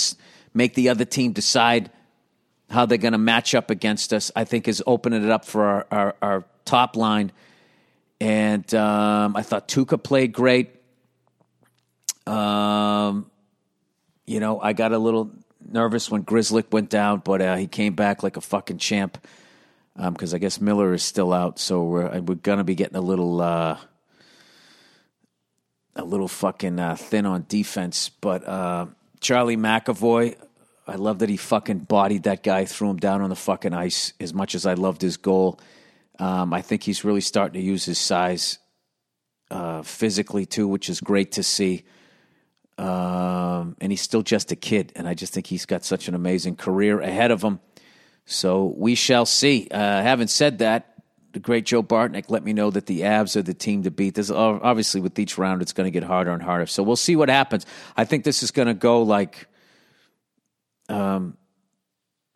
[0.54, 1.90] make the other team decide
[2.70, 4.32] how they're going to match up against us.
[4.36, 7.32] I think is opening it up for our, our, our top line.
[8.22, 10.75] And um, I thought Tuukka played great.
[12.28, 13.30] Um,
[14.26, 15.32] you know, I got a little
[15.68, 19.18] nervous when Grzelcyk went down, but uh, he came back like a fucking champ.
[19.96, 23.02] Because um, I guess Miller is still out, so we're we're gonna be getting a
[23.02, 23.78] little uh,
[25.96, 28.10] a little fucking uh, thin on defense.
[28.10, 28.88] But uh,
[29.22, 30.36] Charlie McAvoy,
[30.86, 34.14] I love that he fucking bodied that guy, threw him down on the fucking ice.
[34.20, 35.60] As much as I loved his goal,
[36.20, 38.60] um, I think he's really starting to use his size
[39.50, 41.86] uh, physically too, which is great to see.
[42.78, 46.16] Um, and he's still just a kid, and I just think he's got such an
[46.16, 47.60] amazing career ahead of him.
[48.26, 49.68] So we shall see.
[49.72, 50.96] Uh, having said that,
[51.32, 54.16] the great Joe Bartnick let me know that the Avs are the team to beat.
[54.16, 56.66] This obviously with each round, it's going to get harder and harder.
[56.66, 57.66] So we'll see what happens.
[57.96, 59.48] I think this is going to go like
[60.88, 61.38] um,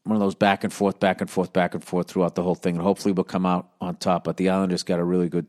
[0.03, 2.55] one of those back and forth, back and forth, back and forth throughout the whole
[2.55, 4.23] thing, and hopefully we'll come out on top.
[4.23, 5.47] But the Islanders got a really good,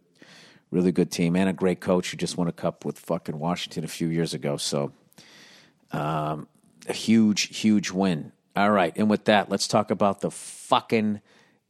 [0.71, 3.85] really good team and a great coach who just won a cup with fucking Washington
[3.85, 4.57] a few years ago.
[4.57, 4.93] So
[5.93, 6.47] um,
[6.89, 8.33] a huge, huge win.
[8.57, 11.21] All right, and with that, let's talk about the fucking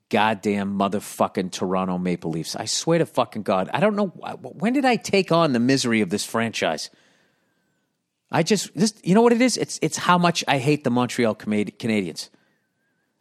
[0.08, 2.56] goddamn motherfucking Toronto Maple Leafs.
[2.56, 6.00] I swear to fucking God, I don't know when did I take on the misery
[6.00, 6.90] of this franchise.
[8.32, 9.56] I just this, you know what it is?
[9.56, 12.30] It's it's how much I hate the Montreal Canadiens.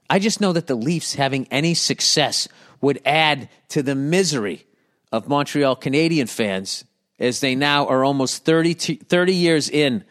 [0.10, 2.48] I just know that the Leafs having any success
[2.82, 4.65] would add to the misery
[5.12, 6.86] of Montreal Canadian fans
[7.19, 10.04] as they now are almost 30, 30 years in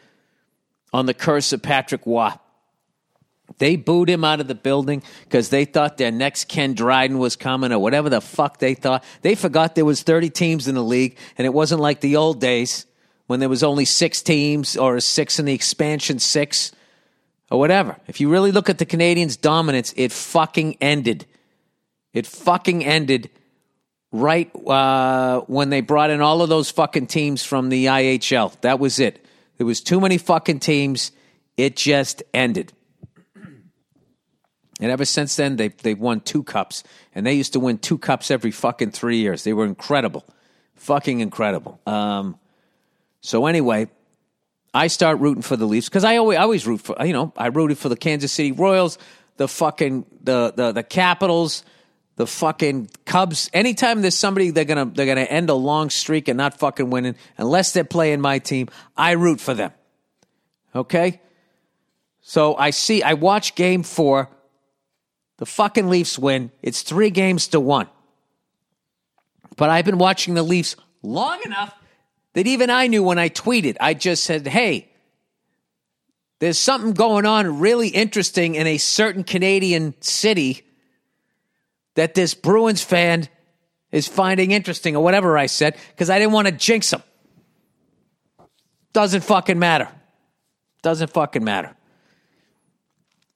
[0.93, 2.31] on the curse of Patrick Roy.
[3.57, 7.35] They booed him out of the building because they thought their next Ken Dryden was
[7.35, 9.03] coming or whatever the fuck they thought.
[9.21, 12.39] They forgot there was 30 teams in the league and it wasn't like the old
[12.39, 12.85] days
[13.27, 16.71] when there was only six teams or six in the expansion six
[17.51, 17.97] or whatever.
[18.07, 21.25] If you really look at the Canadiens' dominance, it fucking ended.
[22.13, 23.29] It fucking ended
[24.11, 28.59] right uh, when they brought in all of those fucking teams from the IHL.
[28.61, 29.25] That was it.
[29.57, 31.11] There was too many fucking teams.
[31.57, 32.73] It just ended.
[34.81, 37.97] And ever since then, they they've won two cups, and they used to win two
[37.97, 39.43] cups every fucking three years.
[39.43, 40.23] They were incredible,
[40.75, 41.81] fucking incredible.
[41.85, 42.39] Um,
[43.19, 43.89] so anyway,
[44.73, 47.33] I start rooting for the Leafs because I always I always root for you know
[47.35, 48.97] I rooted for the Kansas City Royals,
[49.37, 51.63] the fucking the the the Capitals,
[52.19, 53.49] the fucking Cubs.
[53.53, 57.15] Anytime there's somebody they're gonna they're gonna end a long streak and not fucking winning
[57.37, 59.71] unless they're playing my team, I root for them.
[60.75, 61.21] Okay,
[62.19, 64.29] so I see I watch Game Four
[65.37, 66.51] the fucking Leafs win.
[66.61, 67.87] It's three games to one.
[69.55, 71.73] But I've been watching the Leafs long enough
[72.33, 74.91] that even I knew when I tweeted, I just said, hey,
[76.39, 80.65] there's something going on really interesting in a certain Canadian city
[81.99, 83.27] that this Bruins fan
[83.91, 87.03] is finding interesting, or whatever I said, because I didn't want to jinx them.
[88.93, 89.89] Doesn't fucking matter.
[90.81, 91.75] Doesn't fucking matter.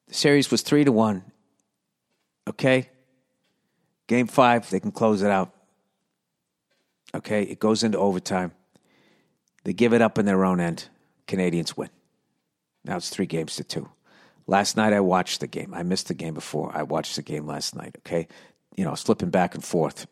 [0.08, 1.26] The series was three to one.
[2.48, 2.90] Okay?
[4.08, 5.52] Game five, they can close it out.
[7.14, 7.44] Okay?
[7.44, 8.54] It goes into overtime.
[9.66, 10.88] They give it up in their own end.
[11.28, 11.90] Canadiens win.
[12.86, 13.90] Now it's three games to two.
[14.48, 15.74] Last night I watched the game.
[15.74, 16.72] I missed the game before.
[16.74, 17.96] I watched the game last night.
[18.00, 18.30] Okay,
[18.76, 20.08] you know, slipping back and forth.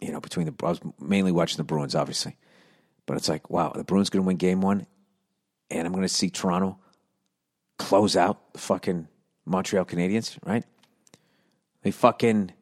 [0.00, 2.36] You know, between the I was mainly watching the Bruins, obviously,
[3.06, 4.86] but it's like, wow, the Bruins going to win game one,
[5.70, 6.78] and I'm going to see Toronto
[7.78, 9.08] close out the fucking
[9.44, 10.64] Montreal Canadiens, right?
[11.82, 12.52] They fucking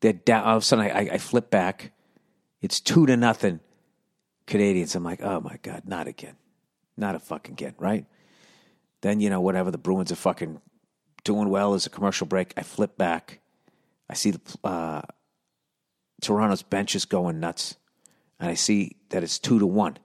[0.00, 0.44] they're down.
[0.44, 1.92] All of a sudden, I, I, flip back.
[2.60, 3.60] It's two to nothing.
[4.46, 4.94] Canadiens.
[4.94, 6.36] I'm like, oh my god, not again,
[6.96, 8.04] not a fucking again, right?
[9.00, 10.60] Then you know whatever the Bruins are fucking
[11.24, 12.52] doing well as a commercial break.
[12.56, 13.40] I flip back.
[14.12, 15.00] I see the uh,
[16.20, 17.76] Toronto's bench is going nuts,
[18.38, 19.96] and I see that it's two to one.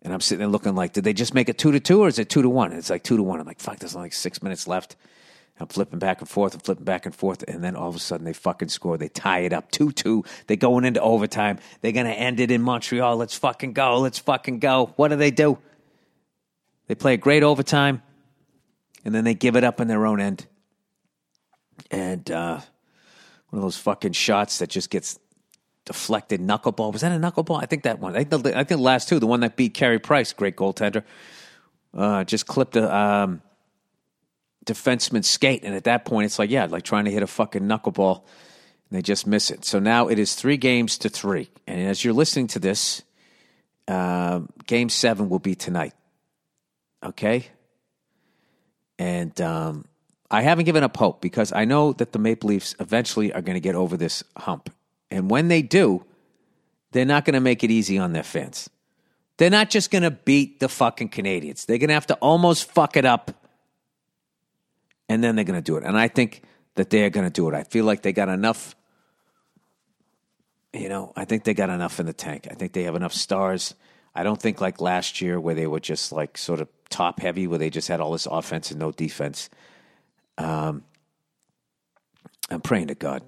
[0.00, 2.08] And I'm sitting there looking like, did they just make it two to two or
[2.08, 2.70] is it two to one?
[2.70, 3.38] And it's like two to one.
[3.38, 4.96] I'm like, fuck, there's only like six minutes left.
[5.60, 7.44] I'm flipping back and forth and flipping back and forth.
[7.46, 8.96] And then all of a sudden they fucking score.
[8.96, 10.24] They tie it up 2 2.
[10.46, 11.58] They're going into overtime.
[11.82, 13.18] They're going to end it in Montreal.
[13.18, 13.98] Let's fucking go.
[13.98, 14.94] Let's fucking go.
[14.96, 15.58] What do they do?
[16.86, 18.00] They play a great overtime
[19.04, 20.46] and then they give it up in their own end.
[21.90, 22.60] And uh,
[23.50, 25.18] one of those fucking shots that just gets
[25.84, 26.92] deflected knuckleball.
[26.92, 27.62] Was that a knuckleball?
[27.62, 28.14] I think that one.
[28.14, 30.54] I think the, I think the last two, the one that beat Carey Price, great
[30.54, 31.02] goaltender,
[31.96, 33.42] uh, just clipped a um,
[34.66, 35.64] defenseman's skate.
[35.64, 38.22] And at that point, it's like, yeah, like trying to hit a fucking knuckleball.
[38.90, 39.64] And they just miss it.
[39.64, 41.48] So now it is three games to three.
[41.66, 43.02] And as you're listening to this,
[43.86, 45.94] uh, game seven will be tonight.
[47.02, 47.46] Okay?
[48.98, 49.86] And um,
[50.30, 53.54] I haven't given up hope because I know that the Maple Leafs eventually are going
[53.54, 54.70] to get over this hump.
[55.10, 56.04] And when they do,
[56.92, 58.68] they're not going to make it easy on their fans.
[59.38, 61.64] They're not just going to beat the fucking Canadiens.
[61.64, 63.30] They're going to have to almost fuck it up.
[65.08, 65.84] And then they're going to do it.
[65.84, 66.42] And I think
[66.74, 67.54] that they're going to do it.
[67.54, 68.74] I feel like they got enough.
[70.74, 72.46] You know, I think they got enough in the tank.
[72.50, 73.74] I think they have enough stars.
[74.14, 77.46] I don't think like last year where they were just like sort of top heavy,
[77.46, 79.48] where they just had all this offense and no defense.
[80.38, 80.84] Um,
[82.48, 83.22] I'm praying to God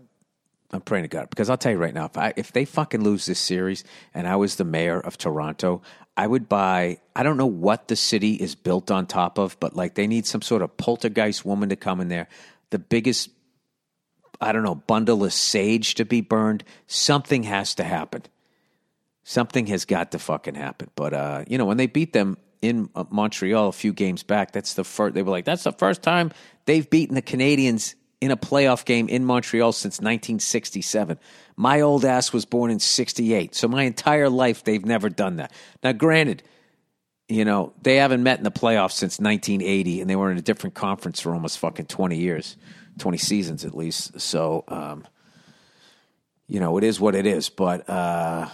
[0.72, 3.02] I'm praying to God because I'll tell you right now, if I if they fucking
[3.02, 3.82] lose this series
[4.14, 5.82] and I was the mayor of Toronto,
[6.16, 6.98] I would buy.
[7.16, 10.26] I don't know what the city is built on top of, but like they need
[10.26, 12.28] some sort of poltergeist woman to come in there.
[12.70, 13.30] The biggest,
[14.40, 16.62] I don't know, bundle of sage to be burned.
[16.86, 18.22] Something has to happen.
[19.24, 20.90] Something has got to fucking happen.
[20.94, 24.52] But uh, you know, when they beat them in uh, Montreal a few games back,
[24.52, 25.14] that's the first.
[25.14, 26.32] They were like, that's the first time
[26.66, 31.18] they've beaten the Canadiens in a playoff game in Montreal since 1967.
[31.56, 33.54] My old ass was born in 68.
[33.54, 35.52] So my entire life, they've never done that.
[35.82, 36.42] Now, granted,
[37.28, 40.42] you know, they haven't met in the playoffs since 1980, and they were in a
[40.42, 42.56] different conference for almost fucking 20 years,
[42.98, 44.20] 20 seasons at least.
[44.20, 45.06] So, um,
[46.46, 47.48] you know, it is what it is.
[47.48, 48.48] But uh,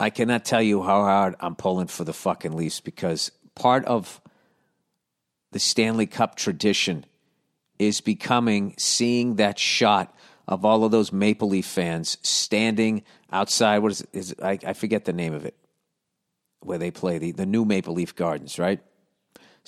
[0.00, 4.20] I cannot tell you how hard I'm pulling for the fucking Leafs because part of
[5.50, 7.04] the Stanley Cup tradition
[7.78, 10.14] is becoming seeing that shot
[10.46, 13.78] of all of those Maple Leaf fans standing outside.
[13.78, 14.06] What is?
[14.12, 15.54] Is, I, I forget the name of it
[16.60, 18.80] where they play the, the new Maple Leaf Gardens, right?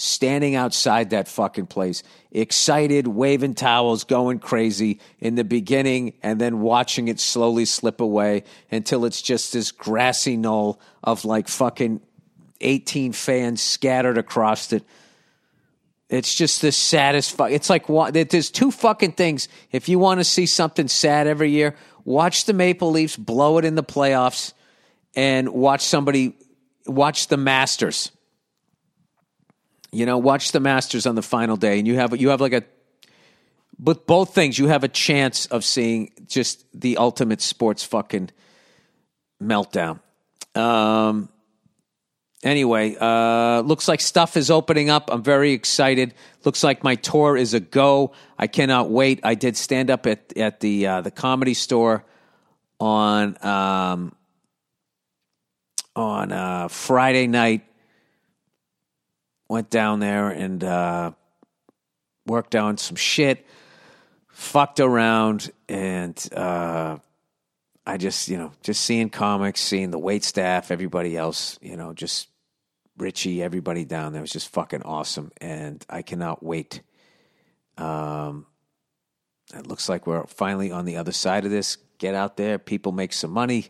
[0.02, 6.60] Standing outside that fucking place, excited, waving towels, going crazy in the beginning, and then
[6.60, 12.00] watching it slowly slip away until it's just this grassy knoll of like fucking
[12.62, 14.84] 18 fans scattered across it
[16.10, 17.36] it's just the saddest.
[17.36, 19.48] Fu- it's like there's two fucking things.
[19.70, 23.64] If you want to see something sad every year, watch the Maple Leafs blow it
[23.64, 24.52] in the playoffs,
[25.14, 26.34] and watch somebody
[26.84, 28.10] watch the Masters.
[29.92, 32.52] You know, watch the Masters on the final day, and you have you have like
[32.52, 32.62] a.
[33.82, 38.30] With both things, you have a chance of seeing just the ultimate sports fucking
[39.42, 40.00] meltdown.
[40.54, 41.30] Um,
[42.42, 45.08] anyway, uh, looks like stuff is opening up.
[45.10, 46.14] I'm very excited.
[46.44, 48.12] Looks like my tour is a go.
[48.38, 49.20] I cannot wait.
[49.24, 52.04] I did stand up at at the uh, the comedy store
[52.78, 54.14] on um,
[55.96, 57.64] on uh, Friday night.
[59.50, 61.10] Went down there and uh,
[62.24, 63.44] worked on some shit.
[64.28, 66.98] Fucked around and uh,
[67.84, 71.92] I just, you know, just seeing comics, seeing the wait staff, everybody else, you know,
[71.92, 72.28] just
[72.96, 76.82] Richie, everybody down there was just fucking awesome, and I cannot wait.
[77.76, 78.46] Um,
[79.52, 81.78] it looks like we're finally on the other side of this.
[81.98, 83.66] Get out there, people make some money,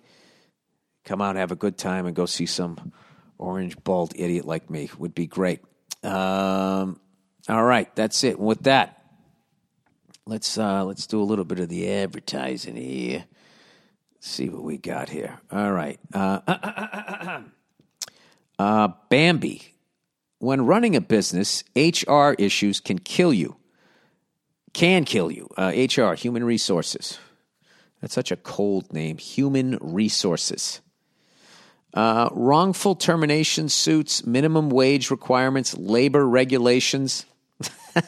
[1.06, 2.92] come out, have a good time, and go see some
[3.38, 4.90] orange bald idiot like me.
[4.98, 5.60] Would be great.
[6.02, 7.00] Um,
[7.48, 8.38] all right, that's it.
[8.38, 9.04] with that,
[10.26, 13.24] let's uh, let's do a little bit of the advertising here.
[14.20, 15.40] See what we got here.
[15.50, 15.98] All right.
[16.12, 17.42] Uh,
[18.60, 19.62] Uh, Bambee.
[20.38, 23.56] When running a business, HR issues can kill you.
[24.74, 25.48] Can kill you.
[25.56, 27.18] Uh, HR, human resources.
[28.02, 29.16] That's such a cold name.
[29.16, 30.82] Human resources.
[31.92, 37.26] Uh, wrongful termination suits, minimum wage requirements, labor regulations.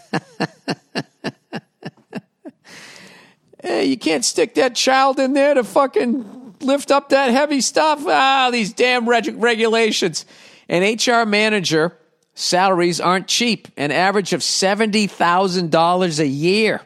[3.63, 8.05] hey, you can't stick that child in there to fucking lift up that heavy stuff.
[8.07, 10.25] Ah, these damn reg- regulations.
[10.69, 11.99] An HR manager
[12.35, 16.81] salaries aren't cheap, an average of $70,000 a year.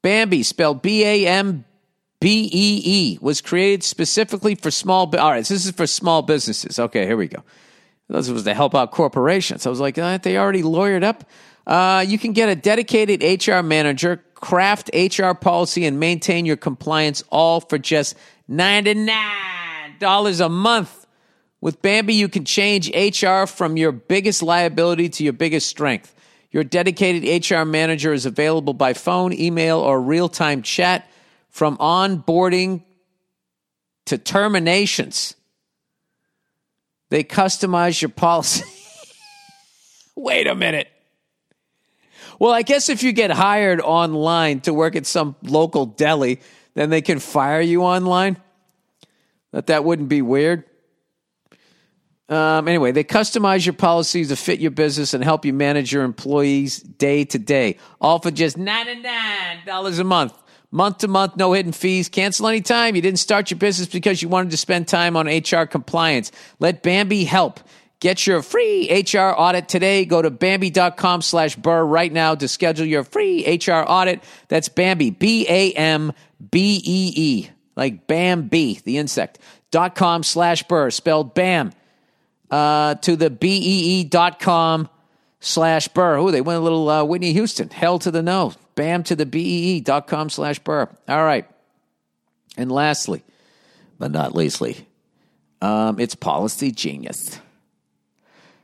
[0.00, 1.64] Bambee, spelled B A M
[2.20, 5.14] B E E, was created specifically for small.
[5.16, 6.78] All right, so this is for small businesses.
[6.78, 7.44] Okay, here we go.
[8.08, 9.66] This was to help out corporations.
[9.66, 11.24] I was like, aren't they already lawyered up?
[11.66, 17.22] Uh, you can get a dedicated HR manager, craft HR policy, and maintain your compliance
[17.30, 18.16] all for just
[18.50, 21.06] $99 a month.
[21.60, 26.14] With Bambee, you can change HR from your biggest liability to your biggest strength.
[26.50, 31.10] Your dedicated HR manager is available by phone, email, or real time chat.
[31.58, 32.84] From onboarding
[34.06, 35.34] to terminations.
[37.10, 38.62] They customize your policy.
[40.14, 40.86] Wait a minute.
[42.38, 46.38] Well, I guess if you get hired online to work at some local deli,
[46.74, 48.36] then they can fire you online.
[49.50, 50.62] That that wouldn't be weird.
[52.28, 56.04] Um, anyway, they customize your policies to fit your business and help you manage your
[56.04, 57.78] employees day to day.
[58.00, 60.34] All for just $99 a month.
[60.70, 62.08] Month to month, no hidden fees.
[62.08, 62.94] Cancel anytime.
[62.94, 66.30] You didn't start your business because you wanted to spend time on HR compliance.
[66.58, 67.60] Let Bambee help.
[68.00, 70.04] Get your free HR audit today.
[70.04, 74.22] Go to Bambee.com slash Burr right now to schedule your free HR audit.
[74.48, 76.12] That's Bambee, B A M
[76.50, 79.38] B E E, like Bambi, the insect.
[79.70, 81.72] Dot com slash Burr, spelled BAM
[82.50, 84.88] uh, to the B E E dot com
[85.40, 86.18] slash Burr.
[86.18, 87.68] Oh, they went a little uh, Whitney Houston.
[87.70, 88.52] Hell to the no.
[88.78, 90.88] Bam to the BEE.com slash Burr.
[91.08, 91.50] All right.
[92.56, 93.24] And lastly,
[93.98, 94.86] but not leastly,
[95.60, 97.40] um, it's Policy Genius.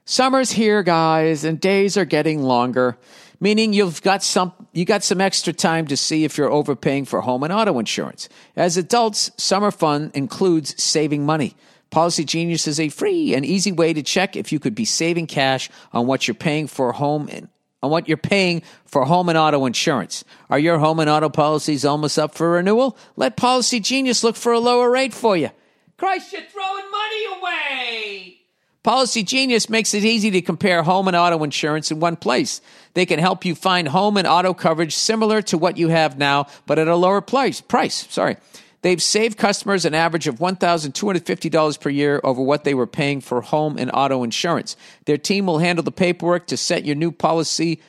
[0.04, 2.96] Summer's here, guys, and days are getting longer,
[3.40, 7.20] meaning you've got some you got some extra time to see if you're overpaying for
[7.20, 8.28] home and auto insurance.
[8.54, 11.56] As adults, summer fun includes saving money.
[11.90, 15.26] Policy Genius is a free and easy way to check if you could be saving
[15.26, 17.48] cash on what you're paying for home and
[17.85, 20.24] on what you're paying for home and auto insurance.
[20.49, 22.97] Are your home and auto policies almost up for renewal?
[23.16, 25.51] Let Policy Genius look for a lower rate for you.
[25.97, 28.41] Christ, you're throwing money away.
[28.82, 32.61] Policy Genius makes it easy to compare home and auto insurance in one place.
[32.95, 36.47] They can help you find home and auto coverage similar to what you have now,
[36.66, 37.61] but at a lower price.
[37.61, 38.37] Price, sorry.
[38.85, 43.41] They've saved customers an average of $1,250 per year over what they were paying for
[43.41, 44.76] home and auto insurance.
[45.07, 47.80] Their team will handle the paperwork to set your new policy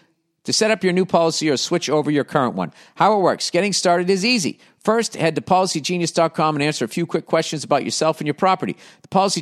[0.45, 2.71] to set up your new policy or switch over your current one.
[2.93, 3.49] How it works.
[3.49, 4.59] Getting started is easy.
[4.79, 8.77] First, head to policygenius.com and answer a few quick questions about yourself and your property.
[9.01, 9.41] The Policy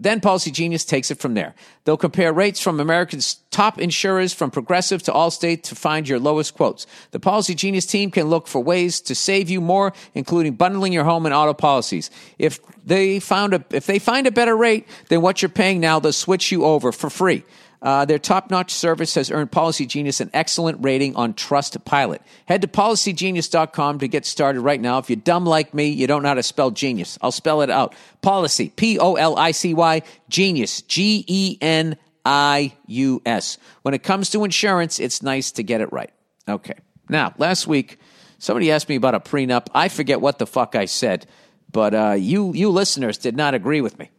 [0.00, 1.54] then Policy Genius takes it from there.
[1.84, 6.54] They'll compare rates from America's top insurers from Progressive to Allstate to find your lowest
[6.54, 6.86] quotes.
[7.10, 11.04] The Policy Genius team can look for ways to save you more, including bundling your
[11.04, 12.10] home and auto policies.
[12.38, 15.98] If they found a, if they find a better rate than what you're paying now,
[15.98, 17.44] they'll switch you over for free.
[17.80, 22.18] Uh, their top notch service has earned Policy Genius an excellent rating on Trustpilot.
[22.46, 24.98] Head to policygenius.com to get started right now.
[24.98, 27.18] If you're dumb like me, you don't know how to spell genius.
[27.22, 27.94] I'll spell it out.
[28.20, 33.58] Policy, P O L I C Y, genius, G E N I U S.
[33.82, 36.10] When it comes to insurance, it's nice to get it right.
[36.48, 36.74] Okay.
[37.08, 37.98] Now, last week,
[38.38, 39.68] somebody asked me about a prenup.
[39.72, 41.26] I forget what the fuck I said,
[41.70, 44.10] but uh, you, you listeners did not agree with me.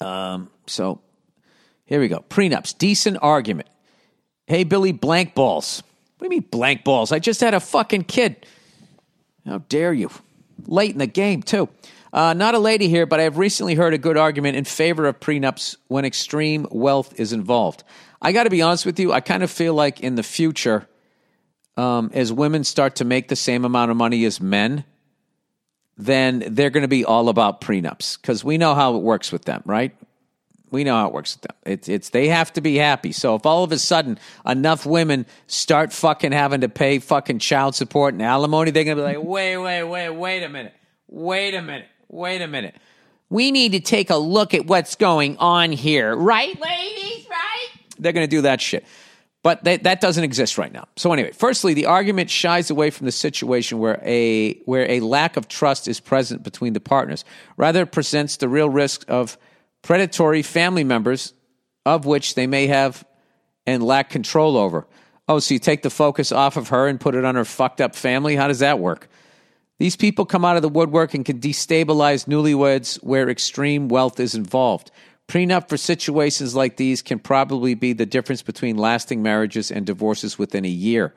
[0.00, 1.00] Um, so
[1.86, 2.24] here we go.
[2.28, 2.76] Prenups.
[2.76, 3.68] Decent argument.
[4.46, 5.82] Hey, Billy, blank balls.
[6.18, 7.12] What do you mean blank balls?
[7.12, 8.46] I just had a fucking kid.
[9.46, 10.10] How dare you?
[10.66, 11.68] Late in the game, too.
[12.12, 15.06] Uh, not a lady here, but I have recently heard a good argument in favor
[15.06, 17.84] of prenups when extreme wealth is involved.
[18.22, 20.88] I got to be honest with you, I kind of feel like in the future,
[21.76, 24.84] um, as women start to make the same amount of money as men,
[25.98, 29.44] then they're going to be all about prenups because we know how it works with
[29.44, 29.94] them, right?
[30.70, 31.56] We know how it works with them.
[31.64, 33.12] It's it's they have to be happy.
[33.12, 37.74] So if all of a sudden enough women start fucking having to pay fucking child
[37.74, 40.74] support and alimony, they're gonna be like, wait, wait, wait, wait a minute,
[41.08, 42.74] wait a minute, wait a minute.
[43.28, 47.26] We need to take a look at what's going on here, right, ladies?
[47.28, 47.68] Right?
[47.98, 48.84] They're gonna do that shit.
[49.46, 50.88] But they, that doesn't exist right now.
[50.96, 55.36] So anyway, firstly, the argument shies away from the situation where a where a lack
[55.36, 57.24] of trust is present between the partners.
[57.56, 59.38] Rather, presents the real risk of
[59.86, 61.32] predatory family members
[61.84, 63.06] of which they may have
[63.66, 64.84] and lack control over.
[65.28, 67.80] Oh, so you take the focus off of her and put it on her fucked
[67.80, 68.34] up family?
[68.34, 69.08] How does that work?
[69.78, 74.34] These people come out of the woodwork and can destabilize newlyweds where extreme wealth is
[74.34, 74.90] involved.
[75.28, 80.36] Prenup for situations like these can probably be the difference between lasting marriages and divorces
[80.36, 81.14] within a year.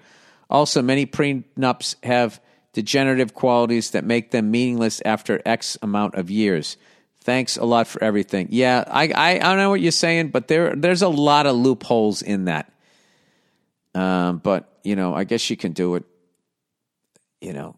[0.47, 2.39] Also, many prenups have
[2.73, 6.77] degenerative qualities that make them meaningless after X amount of years.
[7.21, 8.47] Thanks a lot for everything.
[8.51, 11.55] Yeah, I, I, I don't know what you're saying, but there there's a lot of
[11.55, 12.71] loopholes in that.
[13.93, 16.05] Um, but you know, I guess you can do it.
[17.41, 17.75] You know,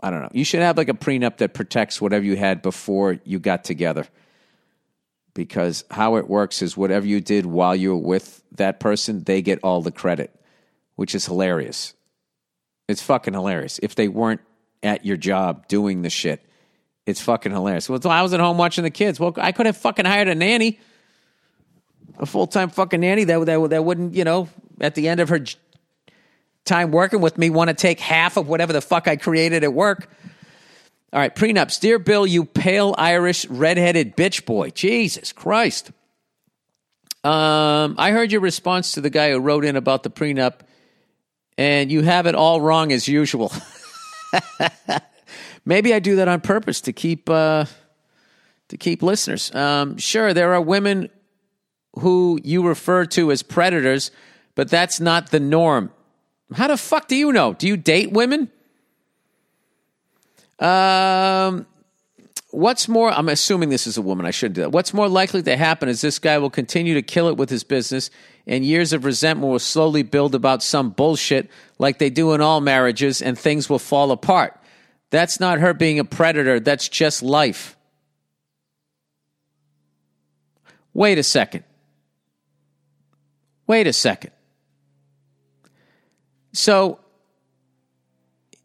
[0.00, 0.30] I don't know.
[0.32, 4.06] You should have like a prenup that protects whatever you had before you got together.
[5.34, 9.40] Because how it works is whatever you did while you were with that person, they
[9.40, 10.34] get all the credit,
[10.96, 11.94] which is hilarious.
[12.86, 13.80] It's fucking hilarious.
[13.82, 14.42] If they weren't
[14.82, 16.44] at your job doing the shit,
[17.06, 17.88] it's fucking hilarious.
[17.88, 19.18] Well, I was at home watching the kids.
[19.18, 20.78] Well, I could have fucking hired a nanny,
[22.18, 24.48] a full time fucking nanny that, that that wouldn't, you know,
[24.80, 25.40] at the end of her
[26.64, 29.72] time working with me, want to take half of whatever the fuck I created at
[29.72, 30.08] work.
[31.12, 31.80] All right, prenups.
[31.80, 34.70] Dear Bill, you pale Irish redheaded bitch boy.
[34.70, 35.90] Jesus Christ.
[37.24, 40.60] Um, I heard your response to the guy who wrote in about the prenup,
[41.58, 43.52] and you have it all wrong as usual.
[45.64, 47.66] Maybe I do that on purpose to keep uh,
[48.68, 49.54] to keep listeners.
[49.54, 51.10] Um, sure, there are women
[51.98, 54.10] who you refer to as predators,
[54.54, 55.90] but that's not the norm.
[56.54, 57.54] How the fuck do you know?
[57.54, 58.50] Do you date women?
[60.58, 61.66] Um,
[62.50, 64.26] what's more, I'm assuming this is a woman.
[64.26, 64.72] I shouldn't do that.
[64.72, 67.64] What's more likely to happen is this guy will continue to kill it with his
[67.64, 68.10] business,
[68.46, 72.60] and years of resentment will slowly build about some bullshit like they do in all
[72.60, 74.58] marriages, and things will fall apart.
[75.12, 77.76] That's not her being a predator, that's just life.
[80.94, 81.64] Wait a second.
[83.66, 84.30] Wait a second.
[86.54, 86.98] So,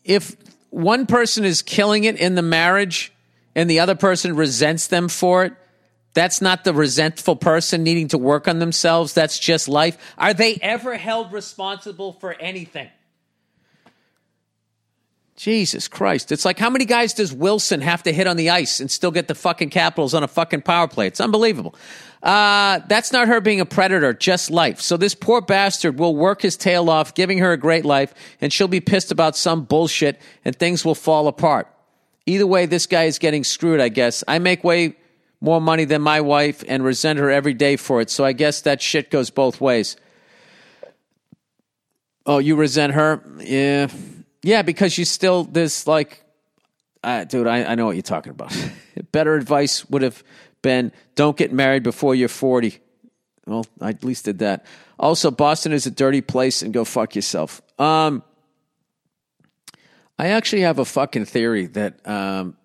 [0.06, 0.38] if
[0.70, 3.12] one person is killing it in the marriage
[3.54, 5.54] and the other person resents them for it,
[6.14, 9.14] that's not the resentful person needing to work on themselves.
[9.14, 9.98] That's just life.
[10.18, 12.88] Are they ever held responsible for anything?
[15.38, 16.32] Jesus Christ.
[16.32, 19.12] It's like how many guys does Wilson have to hit on the ice and still
[19.12, 21.06] get the fucking Capitals on a fucking power play?
[21.06, 21.76] It's unbelievable.
[22.24, 24.82] Uh, that's not her being a predator, just life.
[24.82, 28.52] So this poor bastard will work his tail off, giving her a great life, and
[28.52, 31.68] she'll be pissed about some bullshit and things will fall apart.
[32.26, 34.24] Either way, this guy is getting screwed, I guess.
[34.28, 34.98] I make way
[35.40, 38.10] more money than my wife and resent her every day for it.
[38.10, 39.98] So I guess that shit goes both ways.
[42.26, 43.22] Oh, you resent her?
[43.40, 43.88] Yeah.
[44.48, 46.24] Yeah, because you still, this like,
[47.04, 48.56] uh, dude, I, I know what you're talking about.
[49.12, 50.24] Better advice would have
[50.62, 52.80] been don't get married before you're 40.
[53.46, 54.66] Well, I at least did that.
[54.98, 57.62] Also, Boston is a dirty place and go fuck yourself.
[57.78, 58.24] Um,
[60.18, 62.56] I actually have a fucking theory that um,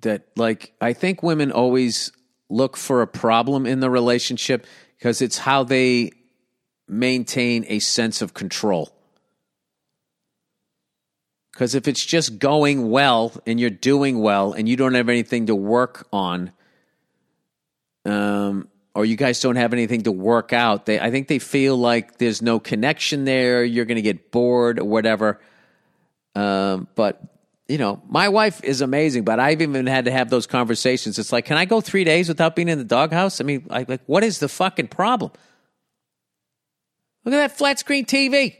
[0.00, 2.10] that like I think women always
[2.48, 4.66] look for a problem in the relationship
[4.96, 6.12] because it's how they
[6.90, 8.92] maintain a sense of control.
[11.52, 15.46] Because if it's just going well and you're doing well and you don't have anything
[15.46, 16.52] to work on,
[18.04, 21.76] um, or you guys don't have anything to work out, they I think they feel
[21.76, 23.62] like there's no connection there.
[23.62, 25.40] You're going to get bored or whatever.
[26.34, 27.20] Um, but
[27.68, 31.18] you know, my wife is amazing, but I've even had to have those conversations.
[31.20, 33.40] It's like, can I go three days without being in the doghouse?
[33.40, 35.30] I mean, I, like, what is the fucking problem?
[37.24, 38.56] Look at that flat screen TV.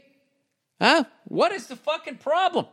[0.79, 1.03] Huh?
[1.25, 2.65] What is the fucking problem?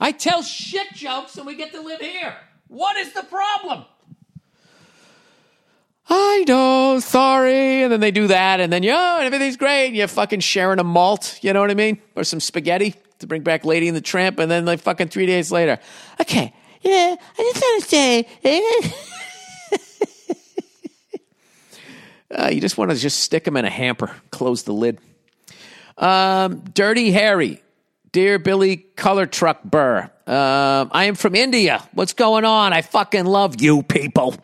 [0.00, 2.36] I tell shit jokes and we get to live here.
[2.68, 3.84] What is the problem?
[6.10, 7.82] I know, sorry.
[7.82, 9.92] And then they do that, and then, yo, oh, everything's great.
[9.92, 12.00] You're fucking sharing a malt, you know what I mean?
[12.16, 15.26] Or some spaghetti to bring back Lady and the Tramp, and then like fucking three
[15.26, 15.78] days later,
[16.20, 18.90] okay, yeah, I just want to say, eh,
[22.36, 24.98] uh, you just want to just stick them in a hamper, close the lid.
[25.96, 27.62] Um, Dirty Harry,
[28.12, 31.82] dear Billy Color Truck Burr, um, I am from India.
[31.92, 32.72] What's going on?
[32.72, 34.36] I fucking love you people.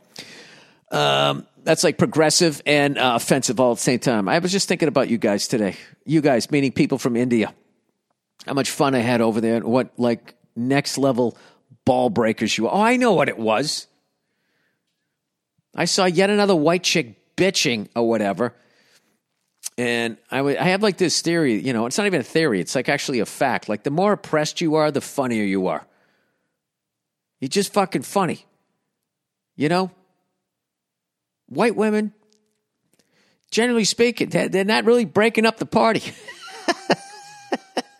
[0.90, 4.28] Um, that's like progressive and uh, offensive all at the same time.
[4.28, 5.76] I was just thinking about you guys today.
[6.04, 7.54] You guys, meaning people from India
[8.46, 11.36] how much fun I had over there and what like next level
[11.84, 12.74] ball breakers you are.
[12.74, 13.86] Oh, I know what it was.
[15.74, 18.54] I saw yet another white chick bitching or whatever.
[19.76, 22.60] And I, w- I have like this theory, you know, it's not even a theory,
[22.60, 23.68] it's like actually a fact.
[23.68, 25.86] Like the more oppressed you are, the funnier you are.
[27.40, 28.44] You're just fucking funny.
[29.56, 29.90] You know?
[31.46, 32.12] White women,
[33.50, 36.02] generally speaking, they're not really breaking up the party.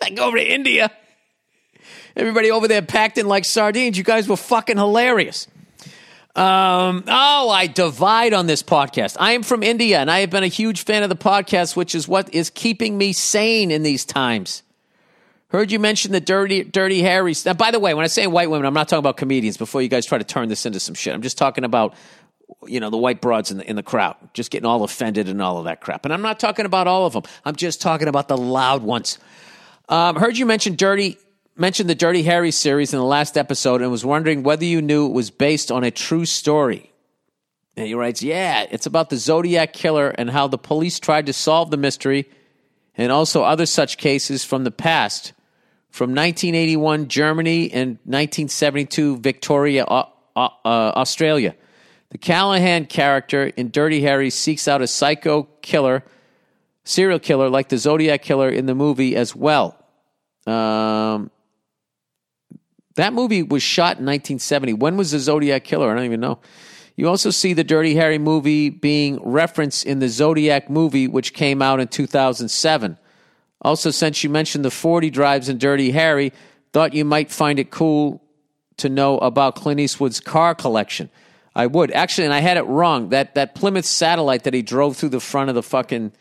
[0.03, 0.91] I go over to India.
[2.17, 3.99] Everybody over there packed in like sardines.
[3.99, 5.47] You guys were fucking hilarious.
[6.37, 9.17] Um, oh, I divide on this podcast.
[9.21, 11.95] I am from India and I have been a huge fan of the podcast, which
[11.95, 14.65] is what is keeping me sane in these times.
[15.49, 17.35] Heard you mention the dirty, dirty Harry.
[17.47, 19.57] Now, by the way, when I say white women, I'm not talking about comedians.
[19.57, 21.95] Before you guys try to turn this into some shit, I'm just talking about,
[22.67, 25.41] you know, the white broads in the in the crowd, just getting all offended and
[25.41, 26.05] all of that crap.
[26.05, 27.23] And I'm not talking about all of them.
[27.45, 29.19] I'm just talking about the loud ones
[29.89, 31.19] um, heard you mention Dirty
[31.57, 35.07] mentioned the Dirty Harry series in the last episode and was wondering whether you knew
[35.07, 36.93] it was based on a true story.
[37.77, 41.33] And he writes, Yeah, it's about the Zodiac killer and how the police tried to
[41.33, 42.29] solve the mystery
[42.97, 45.33] and also other such cases from the past.
[45.91, 51.55] From 1981, Germany, and 1972, Victoria, uh, uh, Australia.
[52.11, 56.03] The Callahan character in Dirty Harry seeks out a psycho killer
[56.85, 59.77] serial killer like the Zodiac killer in the movie as well.
[60.47, 61.31] Um,
[62.97, 64.75] that movie was shot in 1970.
[64.75, 65.91] When was the Zodiac Killer?
[65.91, 66.39] I don't even know.
[66.97, 71.61] You also see the Dirty Harry movie being referenced in the Zodiac movie, which came
[71.61, 72.99] out in 2007.
[73.63, 76.33] Also, since you mentioned the 40 drives in Dirty Harry,
[76.73, 78.23] thought you might find it cool
[78.77, 81.11] to know about Clint Eastwood's car collection.
[81.55, 83.11] I would actually, and I had it wrong.
[83.11, 86.13] That that Plymouth Satellite that he drove through the front of the fucking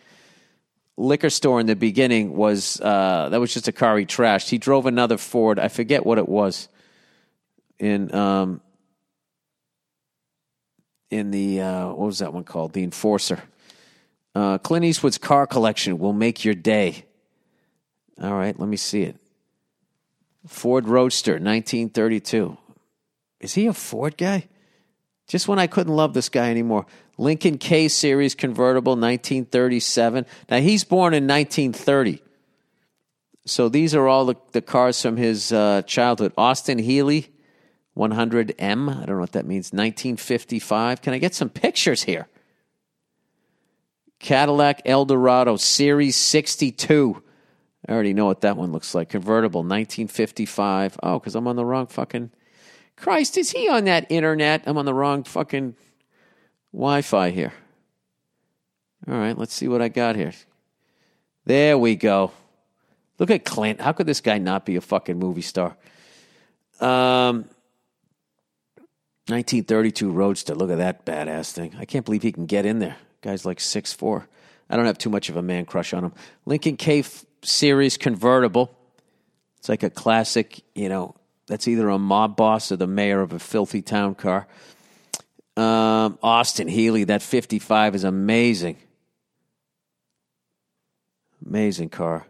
[0.98, 4.50] liquor store in the beginning was uh, that was just a car he trashed.
[4.50, 5.60] He drove another Ford.
[5.60, 6.70] I forget what it was.
[7.80, 8.62] In um,
[11.10, 12.74] in the uh, what was that one called?
[12.74, 13.42] The Enforcer.
[14.36, 17.06] Uh, Clint Eastwood's car collection will make your day.
[18.22, 19.18] All right, let me see it.
[20.48, 22.58] Ford Roadster, 1932.
[23.40, 24.48] Is he a Ford guy?
[25.28, 26.86] Just when I couldn't love this guy anymore.
[27.18, 30.26] Lincoln K Series convertible, 1937.
[30.50, 32.22] Now he's born in 1930.
[33.46, 36.34] So these are all the, the cars from his uh, childhood.
[36.38, 37.30] Austin Healey,
[37.98, 38.90] 100M.
[38.90, 39.72] I don't know what that means.
[39.74, 41.02] 1955.
[41.02, 42.28] Can I get some pictures here?
[44.20, 47.22] Cadillac Eldorado Series 62.
[47.88, 49.10] I already know what that one looks like.
[49.10, 50.98] Convertible, 1955.
[51.04, 52.32] Oh, because I'm on the wrong fucking.
[52.96, 54.64] Christ, is he on that internet?
[54.66, 55.76] I'm on the wrong fucking
[56.74, 57.54] Wi Fi here.
[59.08, 60.34] All right, let's see what I got here.
[61.46, 62.32] There we go.
[63.20, 63.80] Look at Clint.
[63.80, 65.76] How could this guy not be a fucking movie star?
[66.80, 67.46] Um,
[69.28, 70.56] 1932 Roadster.
[70.56, 71.76] Look at that badass thing.
[71.78, 72.98] I can't believe he can get in there.
[73.22, 74.28] Guy's like six four.
[74.70, 76.14] I don't have too much of a man crush on him.
[76.46, 77.04] Lincoln K
[77.44, 78.76] Series convertible.
[79.60, 81.16] It's like a classic, you know,
[81.48, 84.48] that's either a mob boss or the mayor of a filthy town car.
[85.56, 88.78] Um, Austin Healey, that 55 is amazing.
[91.46, 92.26] Amazing car.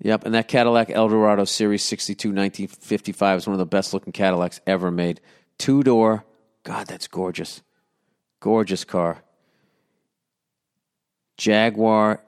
[0.00, 4.60] Yep, and that Cadillac Eldorado Series 62 1955 is one of the best looking Cadillacs
[4.66, 5.20] ever made.
[5.58, 6.24] Two door.
[6.64, 7.62] God, that's gorgeous.
[8.40, 9.22] Gorgeous car.
[11.36, 12.22] Jaguar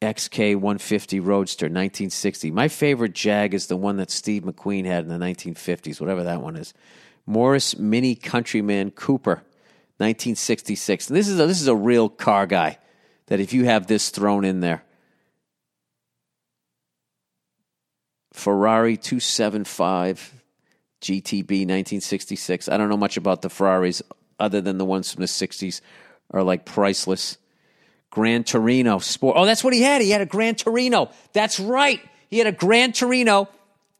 [0.00, 2.50] XK 150 Roadster 1960.
[2.52, 6.40] My favorite Jag is the one that Steve McQueen had in the 1950s, whatever that
[6.42, 6.72] one is.
[7.28, 9.42] Morris Mini Countryman Cooper
[9.98, 11.08] 1966.
[11.08, 12.78] And this is a, this is a real car guy
[13.26, 14.82] that if you have this thrown in there.
[18.32, 20.42] Ferrari 275
[21.02, 22.68] GTB 1966.
[22.68, 24.00] I don't know much about the Ferraris
[24.40, 25.82] other than the ones from the 60s
[26.30, 27.36] are like priceless.
[28.08, 29.36] Grand Torino Sport.
[29.38, 30.00] Oh, that's what he had.
[30.00, 31.10] He had a Grand Torino.
[31.34, 32.00] That's right.
[32.30, 33.50] He had a Grand Torino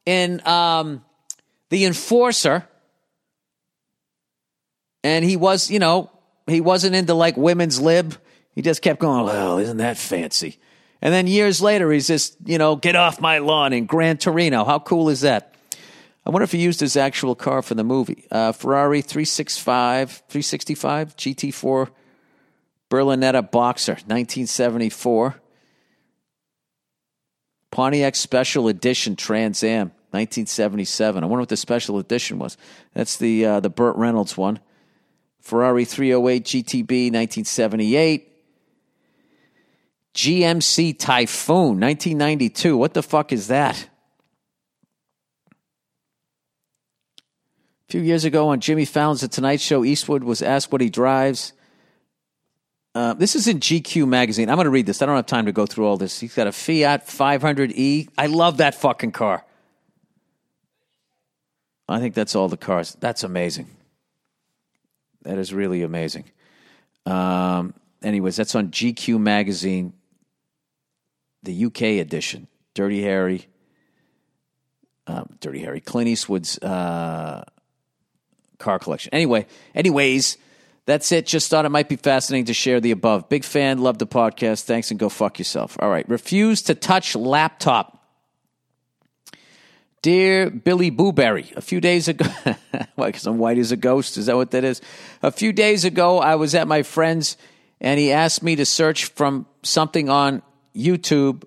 [0.06, 1.04] in um,
[1.68, 2.66] the Enforcer,
[5.04, 6.10] and he was, you know,
[6.46, 8.14] he wasn't into like women's lib.
[8.54, 9.24] He just kept going.
[9.24, 10.58] Well, isn't that fancy?
[11.00, 14.64] And then years later, he's just, you know, get off my lawn in Gran Torino.
[14.64, 15.54] How cool is that?
[16.26, 18.26] I wonder if he used his actual car for the movie.
[18.30, 21.88] Uh, Ferrari 365, 365 GT4
[22.90, 25.40] Berlinetta Boxer, 1974.
[27.70, 31.22] Pontiac Special Edition Trans Am, 1977.
[31.22, 32.56] I wonder what the special edition was.
[32.94, 34.58] That's the uh, the Burt Reynolds one.
[35.40, 38.24] Ferrari 308 GTB, 1978.
[40.14, 42.76] GMC Typhoon, 1992.
[42.76, 43.88] What the fuck is that?
[47.88, 50.90] A few years ago on Jimmy Fallon's The Tonight Show, Eastwood was asked what he
[50.90, 51.52] drives.
[52.94, 54.50] Uh, this is in GQ magazine.
[54.50, 55.00] I'm going to read this.
[55.00, 56.18] I don't have time to go through all this.
[56.18, 58.08] He's got a Fiat 500e.
[58.18, 59.44] I love that fucking car.
[61.88, 62.96] I think that's all the cars.
[63.00, 63.68] That's amazing.
[65.28, 66.24] That is really amazing.
[67.04, 69.92] Um, anyways, that's on GQ magazine,
[71.42, 72.48] the UK edition.
[72.72, 73.46] Dirty Harry.
[75.06, 75.80] Um, Dirty Harry.
[75.80, 77.44] Clint Eastwood's uh,
[78.58, 79.12] car collection.
[79.12, 80.38] Anyway, anyways.
[80.86, 81.26] That's it.
[81.26, 83.28] Just thought it might be fascinating to share the above.
[83.28, 83.76] Big fan.
[83.76, 84.62] Love the podcast.
[84.62, 85.76] Thanks and go fuck yourself.
[85.80, 86.08] All right.
[86.08, 87.97] Refuse to touch laptop.
[90.00, 92.24] Dear Billy Booberry, a few days ago,
[92.94, 94.16] why, because I'm white as a ghost?
[94.16, 94.80] Is that what that is?
[95.22, 97.36] A few days ago, I was at my friend's
[97.80, 100.42] and he asked me to search from something on
[100.74, 101.44] YouTube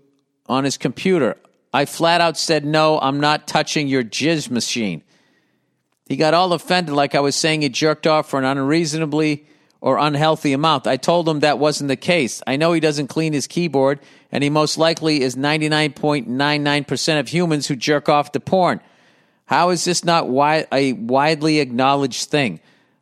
[0.48, 1.38] on his computer.
[1.74, 5.04] I flat out said, no, I'm not touching your jizz machine.
[6.08, 9.46] He got all offended, like I was saying he jerked off for an unreasonably
[9.82, 10.86] or unhealthy amount.
[10.86, 12.42] I told him that wasn't the case.
[12.46, 14.00] I know he doesn't clean his keyboard,
[14.32, 18.80] and he most likely is 99.99% of humans who jerk off to porn.
[19.48, 22.62] How is this not wi- a widely acknowledged thing?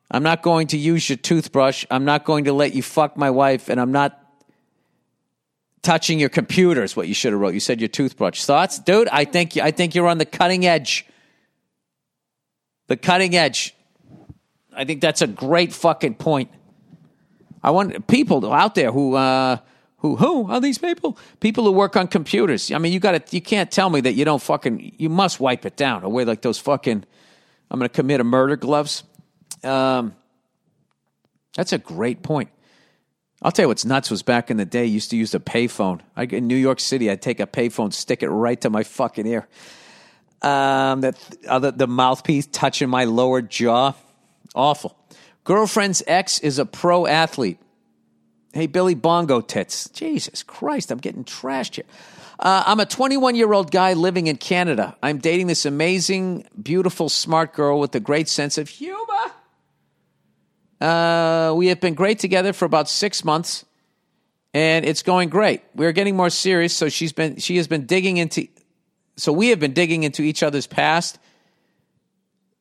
[0.09, 1.85] I'm not going to use your toothbrush.
[1.91, 4.15] I'm not going to let you fuck my wife, and I'm not
[5.81, 7.53] touching your computer is what you should have wrote.
[7.53, 8.43] You said your toothbrush.
[8.43, 9.07] Thoughts, dude?
[9.09, 11.05] I think I think you're on the cutting edge.
[12.87, 13.75] The cutting edge.
[14.75, 16.49] I think that's a great fucking point.
[17.63, 19.57] I want people out there who uh,
[19.97, 21.17] who who are these people?
[21.39, 22.71] People who work on computers.
[22.71, 25.65] I mean, you got you can't tell me that you don't fucking you must wipe
[25.65, 27.05] it down or wear like those fucking
[27.71, 29.03] I'm going to commit a murder gloves.
[29.63, 30.15] Um,
[31.55, 32.49] that's a great point.
[33.41, 36.01] I'll tell you what's nuts was back in the day, used to use a payphone.
[36.15, 39.25] I, in New York City, I'd take a payphone, stick it right to my fucking
[39.25, 39.47] ear.
[40.41, 43.93] Um, that other the mouthpiece touching my lower jaw,
[44.55, 44.98] awful.
[45.49, 47.57] Girlfriend's ex is a pro athlete.
[48.53, 49.89] Hey, Billy Bongo tits.
[49.89, 51.85] Jesus Christ, I'm getting trashed here.
[52.39, 54.95] Uh, I'm a 21 year old guy living in Canada.
[55.01, 58.99] I'm dating this amazing, beautiful, smart girl with a great sense of humor.
[60.79, 63.65] Uh, we have been great together for about six months,
[64.53, 65.63] and it's going great.
[65.73, 68.47] We're getting more serious, so she's been she has been digging into.
[69.17, 71.17] So we have been digging into each other's past,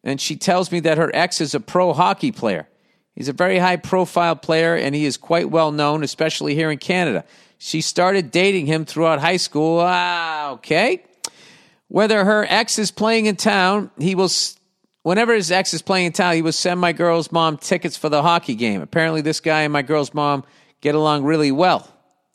[0.03, 2.66] and she tells me that her ex is a pro hockey player.
[3.18, 6.78] He's a very high profile player, and he is quite well known, especially here in
[6.78, 7.24] Canada.
[7.58, 9.80] She started dating him throughout high school.
[9.82, 11.02] Ah, okay.
[11.88, 14.30] Whether her ex is playing in town, he will
[15.02, 18.08] whenever his ex is playing in town, he would send my girl's mom tickets for
[18.08, 18.82] the hockey game.
[18.82, 20.44] Apparently, this guy and my girl's mom
[20.80, 21.88] get along really well.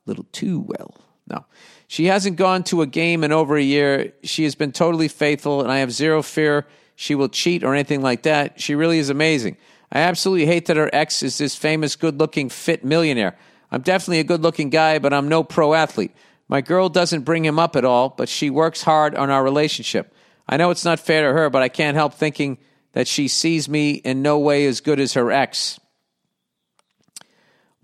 [0.06, 0.98] A little too well.
[1.30, 1.46] No.
[1.88, 4.12] She hasn't gone to a game in over a year.
[4.24, 8.02] She has been totally faithful, and I have zero fear she will cheat or anything
[8.02, 8.60] like that.
[8.60, 9.58] She really is amazing.
[9.94, 13.38] I absolutely hate that her ex is this famous, good looking, fit millionaire.
[13.72, 16.12] I'm definitely a good looking guy, but I'm no pro athlete.
[16.50, 20.12] My girl doesn't bring him up at all, but she works hard on our relationship.
[20.50, 22.58] I know it's not fair to her, but I can't help thinking
[22.94, 25.80] that she sees me in no way as good as her ex.